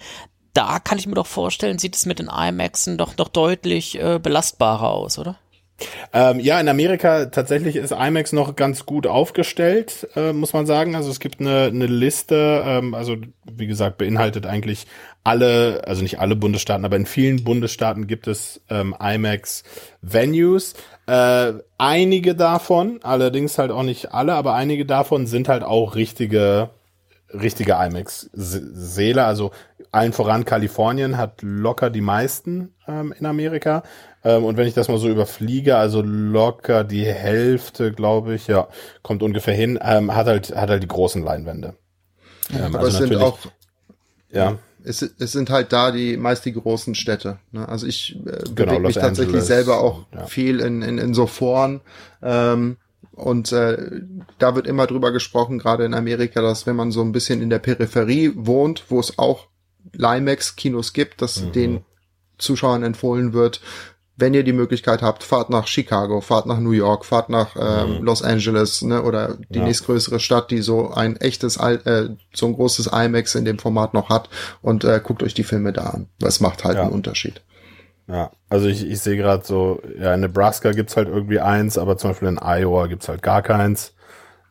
Da 0.54 0.80
kann 0.80 1.00
ich 1.00 1.08
mir 1.08 1.16
doch 1.16 1.28
vorstellen, 1.28 1.80
sieht 1.80 1.96
es 1.96 2.06
mit 2.06 2.20
den 2.20 2.30
IMAXen 2.30 2.98
doch 2.98 3.18
noch 3.18 3.30
deutlich 3.30 4.00
äh, 4.00 4.20
belastbarer 4.20 4.92
aus, 4.92 5.18
oder? 5.18 5.38
Ähm, 6.14 6.40
ja, 6.40 6.60
in 6.60 6.70
Amerika 6.70 7.26
tatsächlich 7.26 7.76
ist 7.76 7.92
IMAX 7.92 8.32
noch 8.32 8.56
ganz 8.56 8.86
gut 8.86 9.08
aufgestellt, 9.08 10.08
äh, 10.16 10.32
muss 10.32 10.54
man 10.54 10.66
sagen. 10.66 10.96
Also 10.96 11.10
es 11.10 11.20
gibt 11.20 11.40
eine, 11.40 11.66
eine 11.66 11.88
Liste, 11.88 12.64
ähm, 12.66 12.94
also 12.94 13.18
wie 13.52 13.68
gesagt, 13.68 13.98
beinhaltet 13.98 14.46
eigentlich 14.46 14.86
alle, 15.24 15.82
also 15.88 16.02
nicht 16.02 16.20
alle 16.20 16.36
Bundesstaaten, 16.36 16.86
aber 16.86 16.96
in 16.96 17.06
vielen 17.06 17.44
Bundesstaaten 17.44 18.08
gibt 18.08 18.28
es 18.28 18.62
ähm, 18.70 18.96
IMAX-Venues. 19.00 20.76
Äh, 21.08 21.54
einige 21.78 22.36
davon, 22.36 23.00
allerdings 23.04 23.58
halt 23.58 23.72
auch 23.72 23.84
nicht 23.84 24.14
alle, 24.14 24.36
aber 24.36 24.54
einige 24.54 24.86
davon 24.86 25.28
sind 25.28 25.50
halt 25.50 25.64
auch 25.64 25.96
richtige 25.96 26.70
richtige 27.34 27.74
IMAX-Säle. 27.74 29.24
Also 29.24 29.52
allen 29.94 30.12
voran 30.12 30.44
Kalifornien 30.44 31.18
hat 31.18 31.42
locker 31.42 31.90
die 31.90 32.02
meisten 32.02 32.74
ähm, 32.88 33.14
in 33.18 33.26
Amerika. 33.26 33.84
Ähm, 34.24 34.44
und 34.44 34.58
wenn 34.58 34.68
ich 34.68 34.74
das 34.74 34.88
mal 34.88 34.98
so 34.98 35.08
überfliege, 35.08 35.78
also 35.78 36.02
locker 36.02 36.84
die 36.84 37.06
Hälfte, 37.06 37.92
glaube 37.92 38.34
ich, 38.34 38.48
ja, 38.48 38.68
kommt 39.04 39.22
ungefähr 39.22 39.54
hin, 39.54 39.80
ähm, 39.82 40.14
hat 40.16 40.26
halt, 40.26 40.56
hat 40.56 40.70
halt 40.70 40.84
die 40.84 40.88
großen 40.88 41.24
Leinwände. 41.24 41.76
Ähm, 42.52 42.76
Aber 42.76 42.80
also 42.80 43.04
es 43.04 43.10
sind 43.10 43.16
auch, 43.22 43.38
ja. 44.32 44.58
Es, 44.86 45.02
es 45.02 45.32
sind 45.32 45.50
halt 45.50 45.72
da 45.72 45.92
die 45.92 46.18
meist 46.18 46.44
die 46.44 46.52
großen 46.52 46.94
Städte. 46.96 47.40
Ne? 47.52 47.70
Also 47.70 47.88
ich 47.88 48.18
äh, 48.26 48.44
genau, 48.54 48.72
bewege 48.72 48.88
mich 48.88 48.96
tatsächlich 48.96 49.28
Angeles, 49.28 49.48
selber 49.48 49.80
auch 49.80 50.06
ja. 50.14 50.26
viel 50.26 50.60
in, 50.60 50.82
in, 50.82 50.98
in 50.98 51.14
so 51.14 51.26
Foren. 51.28 51.82
Ähm, 52.22 52.78
und 53.12 53.52
äh, 53.52 54.02
da 54.40 54.56
wird 54.56 54.66
immer 54.66 54.88
drüber 54.88 55.12
gesprochen, 55.12 55.60
gerade 55.60 55.86
in 55.86 55.94
Amerika, 55.94 56.42
dass 56.42 56.66
wenn 56.66 56.76
man 56.76 56.92
so 56.92 57.02
ein 57.02 57.12
bisschen 57.12 57.42
in 57.42 57.50
der 57.50 57.60
Peripherie 57.60 58.34
wohnt, 58.36 58.86
wo 58.90 59.00
es 59.00 59.20
auch 59.20 59.48
Limax-Kinos 59.94 60.94
gibt, 60.94 61.22
dass 61.22 61.42
mhm. 61.42 61.52
den 61.52 61.86
Zuschauern 62.38 62.84
empfohlen 62.84 63.34
wird, 63.34 63.62
wenn 64.16 64.34
ihr 64.34 64.44
die 64.44 64.54
Möglichkeit 64.54 65.02
habt, 65.02 65.24
fahrt 65.24 65.50
nach 65.50 65.66
Chicago, 65.66 66.22
fahrt 66.22 66.46
nach 66.46 66.60
New 66.60 66.72
York, 66.72 67.04
fahrt 67.04 67.30
nach 67.30 67.56
ähm, 67.56 67.98
mhm. 67.98 68.04
Los 68.04 68.22
Angeles, 68.22 68.84
ne, 68.84 69.02
oder 69.02 69.38
die 69.50 69.60
ja. 69.60 69.66
nächstgrößere 69.66 70.20
Stadt, 70.20 70.52
die 70.52 70.62
so 70.62 70.92
ein 70.92 71.18
echtes, 71.18 71.58
äh, 71.58 72.10
so 72.34 72.46
ein 72.46 72.54
großes 72.54 72.88
IMAX 72.94 73.34
in 73.36 73.46
dem 73.46 73.58
Format 73.58 73.94
noch 73.94 74.10
hat 74.10 74.30
und 74.62 74.84
äh, 74.84 75.02
guckt 75.04 75.24
euch 75.24 75.34
die 75.34 75.44
Filme 75.44 75.74
da 75.74 75.86
an. 75.86 76.10
Das 76.20 76.42
macht 76.42 76.64
halt 76.64 76.76
ja. 76.76 76.84
einen 76.84 76.92
Unterschied. 76.92 77.42
Ja, 78.08 78.32
also 78.50 78.68
ich, 78.68 78.86
ich 78.86 79.00
sehe 79.00 79.18
gerade 79.18 79.46
so, 79.46 79.82
ja, 79.98 80.14
in 80.14 80.20
Nebraska 80.20 80.74
gibt's 80.74 80.96
halt 80.96 81.08
irgendwie 81.08 81.40
eins, 81.40 81.78
aber 81.78 81.98
zum 81.98 82.12
Beispiel 82.12 82.28
in 82.28 82.40
Iowa 82.40 82.88
gibt's 82.88 83.08
halt 83.08 83.24
gar 83.24 83.42
keins. 83.42 83.94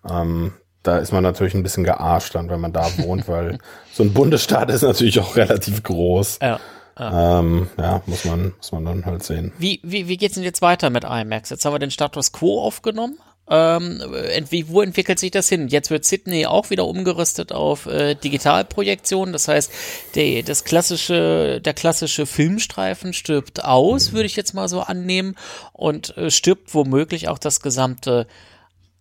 Ähm, 0.08 0.54
da 0.82 0.98
ist 0.98 1.12
man 1.12 1.22
natürlich 1.22 1.54
ein 1.54 1.62
bisschen 1.62 1.84
gearscht 1.84 2.34
dann, 2.34 2.48
wenn 2.50 2.60
man 2.60 2.72
da 2.72 2.86
wohnt, 2.98 3.28
weil 3.28 3.58
so 3.92 4.02
ein 4.02 4.12
Bundesstaat 4.12 4.70
ist 4.70 4.82
natürlich 4.82 5.20
auch 5.20 5.36
relativ 5.36 5.82
groß. 5.82 6.38
Ja. 6.42 6.60
Ah. 6.94 7.40
Ähm, 7.40 7.68
ja, 7.78 8.02
muss 8.06 8.24
man, 8.24 8.52
muss 8.56 8.72
man 8.72 8.84
dann 8.84 9.06
halt 9.06 9.22
sehen. 9.22 9.52
Wie, 9.58 9.80
wie, 9.82 10.08
wie 10.08 10.16
geht's 10.16 10.34
denn 10.34 10.44
jetzt 10.44 10.60
weiter 10.60 10.90
mit 10.90 11.04
IMAX? 11.04 11.50
Jetzt 11.50 11.64
haben 11.64 11.72
wir 11.72 11.78
den 11.78 11.90
Status 11.90 12.32
Quo 12.32 12.60
aufgenommen. 12.60 13.18
Ähm, 13.48 14.00
ent 14.30 14.52
wo 14.68 14.82
entwickelt 14.82 15.18
sich 15.18 15.30
das 15.30 15.48
hin? 15.48 15.68
Jetzt 15.68 15.90
wird 15.90 16.04
Sydney 16.04 16.46
auch 16.46 16.70
wieder 16.70 16.86
umgerüstet 16.86 17.52
auf 17.52 17.86
äh, 17.86 18.14
Digitalprojektion. 18.14 19.32
Das 19.32 19.48
heißt, 19.48 19.72
der, 20.14 20.42
das 20.42 20.64
klassische, 20.64 21.60
der 21.60 21.74
klassische 21.74 22.26
Filmstreifen 22.26 23.12
stirbt 23.12 23.64
aus, 23.64 24.10
mhm. 24.10 24.16
würde 24.16 24.26
ich 24.26 24.36
jetzt 24.36 24.54
mal 24.54 24.68
so 24.68 24.80
annehmen, 24.80 25.34
und 25.72 26.16
äh, 26.16 26.30
stirbt 26.30 26.74
womöglich 26.74 27.28
auch 27.28 27.38
das 27.38 27.60
gesamte 27.60 28.26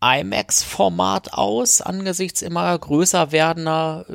IMAX-Format 0.01 1.33
aus, 1.33 1.81
angesichts 1.81 2.41
immer 2.41 2.77
größer 2.77 3.31
werdender 3.31 4.05
äh, 4.09 4.13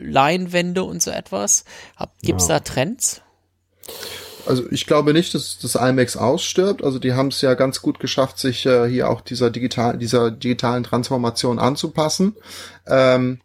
Leinwände 0.00 0.84
und 0.84 1.02
so 1.02 1.10
etwas? 1.10 1.64
Gibt 2.22 2.40
es 2.40 2.48
ja. 2.48 2.58
da 2.58 2.60
Trends? 2.60 3.22
Also 4.46 4.64
ich 4.70 4.86
glaube 4.86 5.12
nicht, 5.12 5.34
dass 5.34 5.58
das 5.58 5.74
IMAX 5.76 6.16
ausstirbt. 6.16 6.82
Also 6.82 6.98
die 6.98 7.14
haben 7.14 7.28
es 7.28 7.40
ja 7.40 7.54
ganz 7.54 7.80
gut 7.80 8.00
geschafft, 8.00 8.38
sich 8.38 8.66
äh, 8.66 8.88
hier 8.88 9.08
auch 9.08 9.20
dieser 9.20 9.50
digital, 9.50 9.98
dieser 9.98 10.30
digitalen 10.30 10.84
Transformation 10.84 11.58
anzupassen. 11.58 12.36
Ähm, 12.86 13.40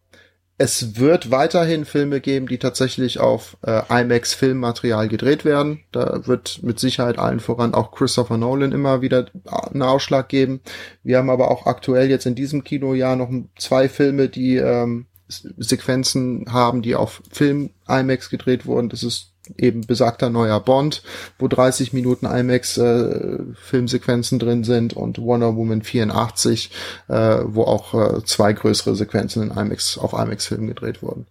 es 0.59 0.97
wird 0.97 1.29
weiterhin 1.29 1.85
Filme 1.85 2.19
geben, 2.19 2.47
die 2.47 2.57
tatsächlich 2.57 3.19
auf 3.19 3.57
äh, 3.61 3.81
IMAX-Filmmaterial 3.89 5.07
gedreht 5.07 5.45
werden. 5.45 5.83
Da 5.91 6.25
wird 6.25 6.63
mit 6.63 6.79
Sicherheit 6.79 7.19
allen 7.19 7.39
voran 7.39 7.75
auch 7.75 7.91
Christopher 7.91 8.37
Nolan 8.37 8.71
immer 8.71 9.01
wieder 9.01 9.27
einen 9.45 9.83
Ausschlag 9.83 10.29
geben. 10.29 10.61
Wir 11.03 11.19
haben 11.19 11.29
aber 11.29 11.51
auch 11.51 11.67
aktuell 11.67 12.09
jetzt 12.09 12.25
in 12.25 12.33
diesem 12.33 12.63
Kinojahr 12.63 13.15
noch 13.15 13.31
zwei 13.57 13.87
Filme, 13.87 14.29
die 14.29 14.55
ähm, 14.55 15.05
Sequenzen 15.27 16.45
haben, 16.51 16.81
die 16.81 16.95
auf 16.95 17.21
Film 17.31 17.69
IMAX 17.87 18.31
gedreht 18.31 18.65
wurden. 18.65 18.89
Das 18.89 19.03
ist 19.03 19.33
eben 19.57 19.81
besagter 19.81 20.29
neuer 20.29 20.59
Bond, 20.59 21.03
wo 21.39 21.47
30 21.47 21.93
Minuten 21.93 22.25
IMAX 22.25 22.77
äh, 22.77 23.39
Filmsequenzen 23.55 24.39
drin 24.39 24.63
sind 24.63 24.93
und 24.93 25.19
Wonder 25.19 25.55
Woman 25.55 25.81
84, 25.81 26.71
äh, 27.07 27.13
wo 27.45 27.63
auch 27.63 27.93
äh, 27.93 28.23
zwei 28.25 28.53
größere 28.53 28.95
Sequenzen 28.95 29.43
in 29.43 29.57
IMAX 29.57 29.97
auf 29.97 30.13
IMAX 30.13 30.47
Filmen 30.47 30.67
gedreht 30.67 31.01
wurden. 31.01 31.27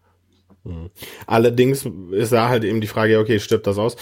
Mhm. 0.65 0.91
Allerdings 1.27 1.87
ist 2.11 2.33
da 2.33 2.49
halt 2.49 2.65
eben 2.65 2.81
die 2.81 2.87
Frage, 2.87 3.19
okay, 3.19 3.39
stirbt 3.41 3.67
das 3.67 3.79
aus? 3.79 3.97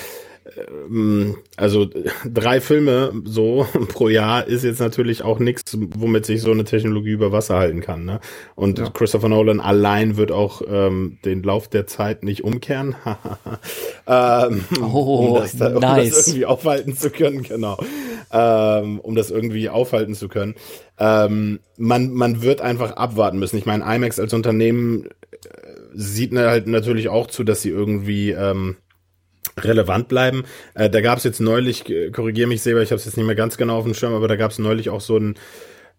Ähm, 0.56 1.36
also 1.56 1.88
drei 2.24 2.60
Filme 2.60 3.12
so 3.24 3.66
pro 3.88 4.08
Jahr 4.08 4.46
ist 4.46 4.64
jetzt 4.64 4.80
natürlich 4.80 5.22
auch 5.22 5.38
nichts, 5.38 5.76
womit 5.96 6.26
sich 6.26 6.42
so 6.42 6.50
eine 6.50 6.64
Technologie 6.64 7.12
über 7.12 7.32
Wasser 7.32 7.56
halten 7.56 7.80
kann. 7.80 8.04
Ne? 8.04 8.20
Und 8.54 8.78
ja. 8.78 8.90
Christopher 8.90 9.28
Nolan 9.28 9.60
allein 9.60 10.16
wird 10.16 10.32
auch 10.32 10.62
ähm, 10.68 11.18
den 11.24 11.42
Lauf 11.42 11.68
der 11.68 11.86
Zeit 11.86 12.24
nicht 12.24 12.44
umkehren, 12.44 12.94
ähm, 14.06 14.64
oh, 14.80 15.28
um, 15.28 15.34
das 15.36 15.56
da, 15.56 15.74
um 15.74 15.80
nice. 15.80 16.10
das 16.10 16.28
irgendwie 16.28 16.46
aufhalten 16.46 16.96
zu 16.96 17.10
können, 17.10 17.42
genau. 17.42 17.78
Ähm, 18.32 19.00
um 19.00 19.14
das 19.14 19.30
irgendwie 19.30 19.68
aufhalten 19.68 20.14
zu 20.14 20.28
können. 20.28 20.54
Ähm, 20.98 21.60
man, 21.76 22.12
man 22.12 22.42
wird 22.42 22.60
einfach 22.60 22.92
abwarten 22.92 23.38
müssen. 23.38 23.58
Ich 23.58 23.66
meine, 23.66 23.84
IMAX 23.84 24.18
als 24.18 24.32
Unternehmen 24.32 25.06
äh, 25.06 25.08
sieht 25.94 26.34
halt 26.34 26.66
natürlich 26.66 27.08
auch 27.08 27.26
zu, 27.26 27.44
dass 27.44 27.62
sie 27.62 27.70
irgendwie 27.70 28.30
ähm, 28.30 28.76
relevant 29.58 30.08
bleiben. 30.08 30.44
Äh, 30.74 30.90
da 30.90 31.00
gab 31.00 31.18
es 31.18 31.24
jetzt 31.24 31.40
neulich, 31.40 31.84
korrigiere 32.12 32.48
mich 32.48 32.62
selber, 32.62 32.82
ich 32.82 32.90
habe 32.90 32.98
es 32.98 33.04
jetzt 33.04 33.16
nicht 33.16 33.26
mehr 33.26 33.34
ganz 33.34 33.56
genau 33.56 33.78
auf 33.78 33.84
dem 33.84 33.94
Schirm, 33.94 34.14
aber 34.14 34.28
da 34.28 34.36
gab 34.36 34.50
es 34.50 34.58
neulich 34.58 34.90
auch 34.90 35.00
so 35.00 35.16
ein 35.16 35.36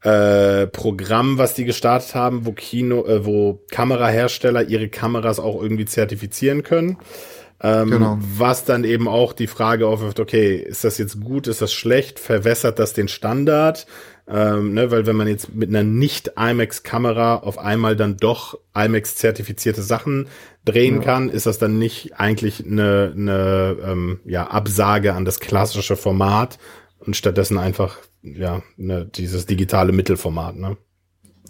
äh, 0.01 0.67
Programm, 0.67 1.37
was 1.37 1.53
die 1.53 1.65
gestartet 1.65 2.13
haben, 2.15 2.45
wo 2.45 2.51
Kino, 2.51 3.05
äh, 3.05 3.25
wo 3.25 3.61
Kamerahersteller 3.71 4.63
ihre 4.63 4.87
Kameras 4.87 5.39
auch 5.39 5.61
irgendwie 5.61 5.85
zertifizieren 5.85 6.63
können. 6.63 6.97
Ähm, 7.61 7.89
genau. 7.89 8.17
Was 8.37 8.65
dann 8.65 8.83
eben 8.83 9.07
auch 9.07 9.33
die 9.33 9.47
Frage 9.47 9.87
aufwirft, 9.87 10.19
okay, 10.19 10.55
ist 10.55 10.83
das 10.83 10.97
jetzt 10.97 11.21
gut, 11.21 11.47
ist 11.47 11.61
das 11.61 11.73
schlecht, 11.73 12.19
verwässert 12.19 12.79
das 12.79 12.93
den 12.93 13.07
Standard? 13.07 13.87
Ähm, 14.27 14.73
ne, 14.73 14.89
weil 14.89 15.05
wenn 15.05 15.15
man 15.15 15.27
jetzt 15.27 15.53
mit 15.53 15.69
einer 15.69 15.83
nicht 15.83 16.31
IMAX-Kamera 16.35 17.37
auf 17.37 17.59
einmal 17.59 17.95
dann 17.95 18.17
doch 18.17 18.57
IMAX-zertifizierte 18.73 19.83
Sachen 19.83 20.27
drehen 20.65 20.95
ja. 20.95 21.01
kann, 21.01 21.29
ist 21.29 21.45
das 21.45 21.59
dann 21.59 21.77
nicht 21.77 22.19
eigentlich 22.19 22.65
eine, 22.65 23.13
eine 23.15 23.77
ähm, 23.83 24.19
ja, 24.25 24.47
Absage 24.47 25.13
an 25.13 25.25
das 25.25 25.39
klassische 25.39 25.95
Format 25.95 26.57
und 26.99 27.15
stattdessen 27.15 27.59
einfach 27.59 27.99
ja 28.23 28.63
ne, 28.77 29.05
dieses 29.05 29.45
digitale 29.45 29.91
Mittelformat. 29.91 30.55
Ne? 30.55 30.77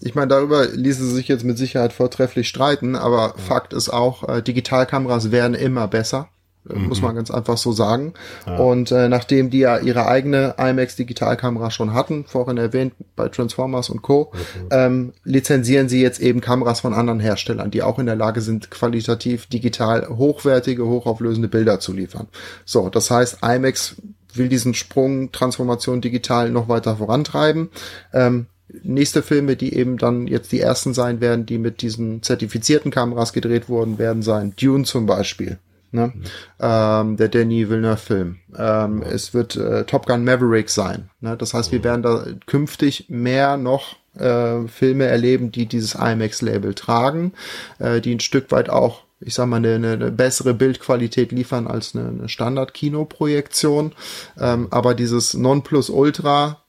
Ich 0.01 0.15
meine, 0.15 0.27
darüber 0.27 0.65
ließe 0.67 1.05
sich 1.05 1.27
jetzt 1.27 1.43
mit 1.43 1.57
Sicherheit 1.57 1.93
vortrefflich 1.93 2.47
streiten, 2.47 2.95
aber 2.95 3.33
ja. 3.35 3.43
Fakt 3.47 3.73
ist 3.73 3.89
auch, 3.89 4.27
äh, 4.27 4.41
Digitalkameras 4.41 5.31
werden 5.31 5.53
immer 5.53 5.87
besser. 5.87 6.29
Mhm. 6.67 6.87
muss 6.87 7.01
man 7.01 7.15
ganz 7.15 7.29
einfach 7.29 7.57
so 7.57 7.71
sagen. 7.71 8.13
Ja. 8.45 8.57
Und 8.57 8.91
äh, 8.91 9.07
nachdem 9.07 9.49
die 9.49 9.59
ja 9.59 9.77
ihre 9.77 10.07
eigene 10.07 10.55
IMAX 10.57 10.95
Digitalkamera 10.95 11.69
schon 11.69 11.93
hatten, 11.93 12.25
vorhin 12.25 12.57
erwähnt 12.57 12.93
bei 13.15 13.29
Transformers 13.29 13.89
und 13.89 14.01
Co, 14.01 14.31
mhm. 14.33 14.67
ähm, 14.71 15.13
lizenzieren 15.23 15.89
sie 15.89 16.01
jetzt 16.01 16.19
eben 16.19 16.41
Kameras 16.41 16.79
von 16.79 16.93
anderen 16.93 17.19
Herstellern, 17.19 17.71
die 17.71 17.83
auch 17.83 17.99
in 17.99 18.07
der 18.07 18.15
Lage 18.15 18.41
sind, 18.41 18.71
qualitativ 18.71 19.45
digital 19.45 20.07
hochwertige, 20.09 20.85
hochauflösende 20.85 21.47
Bilder 21.47 21.79
zu 21.79 21.93
liefern. 21.93 22.27
So, 22.65 22.89
das 22.89 23.11
heißt, 23.11 23.39
IMAX 23.43 23.97
will 24.33 24.49
diesen 24.49 24.73
Sprung 24.73 25.31
Transformation 25.31 26.01
digital 26.01 26.49
noch 26.49 26.67
weiter 26.67 26.97
vorantreiben. 26.97 27.69
Ähm, 28.11 28.47
nächste 28.83 29.21
Filme, 29.21 29.55
die 29.55 29.73
eben 29.73 29.97
dann 29.97 30.27
jetzt 30.27 30.51
die 30.51 30.59
ersten 30.59 30.93
sein 30.93 31.21
werden, 31.21 31.45
die 31.45 31.57
mit 31.57 31.81
diesen 31.81 32.23
zertifizierten 32.23 32.91
Kameras 32.91 33.33
gedreht 33.33 33.69
wurden, 33.69 33.97
werden 33.97 34.21
sein. 34.21 34.53
Dune 34.59 34.83
zum 34.83 35.05
Beispiel. 35.05 35.59
Ne? 35.91 36.07
Mhm. 36.13 36.23
Ähm, 36.59 37.17
der 37.17 37.29
Danny 37.29 37.69
Villeneuve-Film. 37.69 38.37
Ähm, 38.57 39.01
es 39.01 39.33
wird 39.33 39.55
äh, 39.55 39.85
Top 39.85 40.07
Gun 40.07 40.25
Maverick 40.25 40.69
sein. 40.69 41.09
Ne? 41.21 41.37
Das 41.37 41.53
heißt, 41.53 41.71
wir 41.71 41.83
werden 41.83 42.01
da 42.01 42.25
künftig 42.47 43.05
mehr 43.07 43.57
noch 43.57 43.95
äh, 44.17 44.67
Filme 44.67 45.05
erleben, 45.05 45.51
die 45.51 45.67
dieses 45.67 45.95
IMAX-Label 45.95 46.73
tragen, 46.73 47.33
äh, 47.79 48.01
die 48.01 48.13
ein 48.15 48.19
Stück 48.19 48.51
weit 48.51 48.69
auch 48.69 49.05
ich 49.21 49.33
sag 49.33 49.47
mal, 49.47 49.57
eine, 49.57 49.93
eine 49.93 50.11
bessere 50.11 50.53
Bildqualität 50.53 51.31
liefern 51.31 51.67
als 51.67 51.95
eine, 51.95 52.09
eine 52.09 52.29
Standard-Kinoprojektion. 52.29 53.93
Ähm, 54.39 54.67
aber 54.71 54.93
dieses 54.93 55.33
Nonplusultra, 55.33 56.61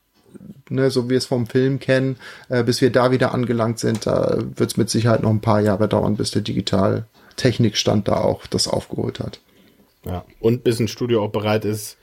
ne, 0.70 0.90
so 0.90 1.07
wie 1.07 1.11
wir 1.11 1.18
es 1.18 1.26
vom 1.26 1.46
Film 1.46 1.79
kennen, 1.79 2.16
äh, 2.48 2.62
bis 2.62 2.81
wir 2.81 2.90
da 2.90 3.11
wieder 3.11 3.33
angelangt 3.33 3.79
sind, 3.79 4.07
da 4.07 4.38
wird 4.57 4.70
es 4.70 4.76
mit 4.76 4.90
Sicherheit 4.90 5.22
noch 5.22 5.31
ein 5.31 5.40
paar 5.40 5.61
Jahre 5.61 5.88
dauern, 5.88 6.16
bis 6.16 6.31
der 6.31 6.42
digital 6.42 7.07
Technikstand 7.37 8.09
da 8.09 8.16
auch 8.16 8.46
das 8.46 8.68
aufgeholt 8.68 9.20
hat. 9.20 9.40
Ja, 10.05 10.24
und 10.40 10.64
bis 10.64 10.79
ein 10.79 10.88
Studio 10.88 11.24
auch 11.24 11.31
bereit 11.31 11.64
ist, 11.64 11.96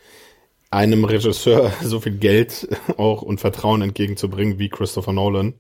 einem 0.70 1.06
Regisseur 1.06 1.72
so 1.84 2.00
viel 2.00 2.18
Geld 2.18 2.68
auch 2.98 3.22
und 3.22 3.40
Vertrauen 3.40 3.82
entgegenzubringen 3.82 4.60
wie 4.60 4.70
Christopher 4.70 5.14
Nolan, 5.14 5.54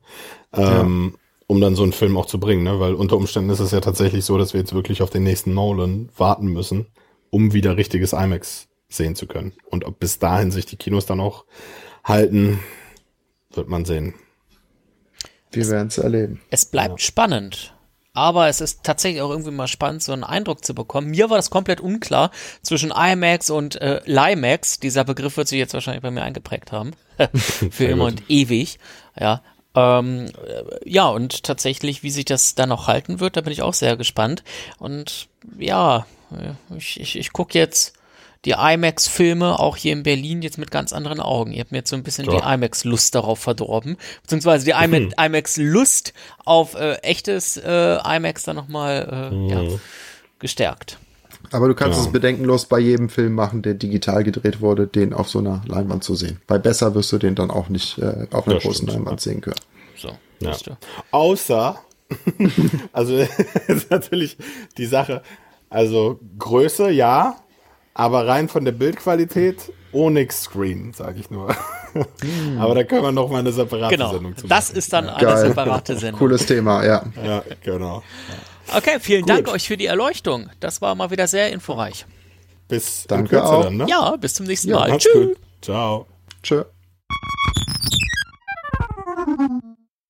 ähm, 0.53 1.13
ja. 1.13 1.19
um 1.47 1.61
dann 1.61 1.75
so 1.75 1.83
einen 1.83 1.93
Film 1.93 2.17
auch 2.17 2.25
zu 2.25 2.39
bringen, 2.39 2.63
ne? 2.63 2.79
Weil 2.79 2.95
unter 2.95 3.15
Umständen 3.15 3.49
ist 3.49 3.59
es 3.59 3.71
ja 3.71 3.79
tatsächlich 3.79 4.25
so, 4.25 4.37
dass 4.37 4.53
wir 4.53 4.59
jetzt 4.59 4.73
wirklich 4.73 5.01
auf 5.01 5.09
den 5.09 5.23
nächsten 5.23 5.53
Nolan 5.53 6.09
warten 6.17 6.47
müssen, 6.47 6.87
um 7.29 7.53
wieder 7.53 7.77
richtiges 7.77 8.13
IMAX 8.13 8.67
sehen 8.89 9.15
zu 9.15 9.27
können. 9.27 9.53
Und 9.69 9.85
ob 9.85 9.99
bis 9.99 10.19
dahin 10.19 10.51
sich 10.51 10.65
die 10.65 10.75
Kinos 10.75 11.05
dann 11.05 11.19
auch 11.19 11.45
halten, 12.03 12.59
wird 13.53 13.69
man 13.69 13.85
sehen. 13.85 14.13
Wir 15.51 15.67
werden 15.69 15.87
es 15.87 15.97
erleben. 15.97 16.41
Es 16.49 16.65
bleibt 16.65 16.99
ja. 16.99 17.05
spannend. 17.05 17.73
Aber 18.15 18.47
es 18.47 18.61
ist 18.61 18.83
tatsächlich 18.83 19.23
auch 19.23 19.31
irgendwie 19.31 19.51
mal 19.51 19.67
spannend, 19.67 20.03
so 20.03 20.13
einen 20.13 20.23
Eindruck 20.23 20.63
zu 20.63 20.75
bekommen. 20.75 21.09
Mir 21.09 21.31
war 21.31 21.37
das 21.37 21.49
komplett 21.49 21.81
unklar 21.81 22.29
zwischen 22.61 22.91
IMAX 22.91 23.49
und 23.49 23.81
äh, 23.81 24.01
LIMAX. 24.05 24.79
Dieser 24.79 25.03
Begriff 25.03 25.35
wird 25.35 25.47
sich 25.47 25.57
jetzt 25.57 25.73
wahrscheinlich 25.73 26.03
bei 26.03 26.11
mir 26.11 26.21
eingeprägt 26.21 26.71
haben. 26.71 26.91
Für 27.71 27.85
immer 27.85 28.05
und 28.05 28.29
ewig. 28.29 28.77
Ja. 29.19 29.41
Ähm, 29.73 30.27
äh, 30.27 30.89
ja, 30.89 31.07
und 31.07 31.43
tatsächlich, 31.43 32.03
wie 32.03 32.11
sich 32.11 32.25
das 32.25 32.53
dann 32.53 32.69
noch 32.69 32.87
halten 32.87 33.19
wird, 33.19 33.35
da 33.35 33.41
bin 33.41 33.51
ich 33.51 33.63
auch 33.63 33.73
sehr 33.73 33.97
gespannt. 33.97 34.43
Und 34.77 35.27
ja, 35.57 36.05
ich, 36.77 36.99
ich, 36.99 37.17
ich 37.17 37.33
gucke 37.33 37.57
jetzt 37.57 37.93
die 38.45 38.51
IMAX-Filme 38.51 39.59
auch 39.59 39.77
hier 39.77 39.93
in 39.93 40.03
Berlin 40.03 40.41
jetzt 40.41 40.57
mit 40.57 40.71
ganz 40.71 40.93
anderen 40.93 41.19
Augen. 41.19 41.53
Ihr 41.53 41.61
habt 41.61 41.71
mir 41.71 41.79
jetzt 41.79 41.89
so 41.89 41.95
ein 41.95 42.03
bisschen 42.03 42.25
ja. 42.25 42.31
die 42.31 42.53
IMAX-Lust 42.53 43.15
darauf 43.15 43.39
verdorben, 43.39 43.97
beziehungsweise 44.21 44.65
die 44.65 44.73
mhm. 44.73 45.13
IMAX-Lust 45.17 46.13
auf 46.45 46.75
äh, 46.75 46.95
echtes 46.95 47.57
äh, 47.57 47.97
IMAX 48.03 48.43
dann 48.43 48.55
nochmal 48.55 49.29
äh, 49.31 49.35
mhm. 49.35 49.49
ja, 49.49 49.79
gestärkt. 50.39 50.97
Aber 51.51 51.67
du 51.67 51.75
kannst 51.75 51.99
ja. 51.99 52.05
es 52.05 52.11
bedenkenlos 52.11 52.65
bei 52.65 52.79
jedem 52.79 53.09
Film 53.09 53.33
machen, 53.33 53.61
der 53.61 53.75
digital 53.75 54.23
gedreht 54.23 54.61
wurde, 54.61 54.87
den 54.87 55.13
auf 55.13 55.29
so 55.29 55.39
einer 55.39 55.61
Leinwand 55.67 56.03
zu 56.03 56.15
sehen. 56.15 56.39
Bei 56.47 56.57
besser 56.57 56.95
wirst 56.95 57.11
du 57.11 57.17
den 57.17 57.35
dann 57.35 57.51
auch 57.51 57.69
nicht 57.69 57.97
äh, 57.99 58.27
auf 58.31 58.47
einer 58.47 58.55
das 58.55 58.63
großen 58.63 58.87
stimmt, 58.87 58.93
Leinwand 58.93 59.21
sehen 59.21 59.41
können. 59.41 59.59
So, 59.95 60.09
ja. 60.39 60.55
Außer, 61.11 61.79
also 62.91 63.17
ist 63.67 63.91
natürlich 63.91 64.37
die 64.77 64.85
Sache, 64.85 65.21
also 65.69 66.19
Größe 66.39 66.89
ja, 66.91 67.42
aber 67.93 68.27
rein 68.27 68.49
von 68.49 68.65
der 68.65 68.71
Bildqualität 68.71 69.71
Onyx 69.91 70.43
Screen, 70.43 70.93
sage 70.93 71.19
ich 71.19 71.29
nur. 71.29 71.55
Hm. 71.93 72.57
aber 72.59 72.75
da 72.75 72.83
können 72.83 73.03
wir 73.03 73.11
noch 73.11 73.29
mal 73.29 73.39
eine 73.39 73.51
separate 73.51 73.95
genau, 73.95 74.11
Sendung 74.11 74.35
zu 74.35 74.47
machen. 74.47 74.49
Das 74.49 74.69
ist 74.71 74.91
dann 74.91 75.09
eine 75.09 75.23
Geil. 75.23 75.47
separate 75.47 75.97
Sendung. 75.97 76.19
Cooles 76.19 76.45
Thema, 76.45 76.83
ja. 76.83 77.03
Ja, 77.23 77.43
genau. 77.61 78.03
Okay, 78.75 78.97
vielen 78.99 79.21
Gut. 79.21 79.29
Dank 79.29 79.47
euch 79.49 79.67
für 79.67 79.77
die 79.77 79.85
Erleuchtung. 79.85 80.49
Das 80.59 80.81
war 80.81 80.95
mal 80.95 81.11
wieder 81.11 81.27
sehr 81.27 81.51
informreich. 81.51 82.05
Bis 82.67 83.05
Danke 83.07 83.43
auch. 83.43 83.65
Dann, 83.65 83.77
ne? 83.77 83.85
Ja, 83.87 84.15
bis 84.15 84.33
zum 84.33 84.47
nächsten 84.47 84.69
ja, 84.69 84.79
Mal. 84.79 84.97
Tschüss. 84.97 85.37
Ciao. 85.61 86.07
Tschö. 86.41 86.63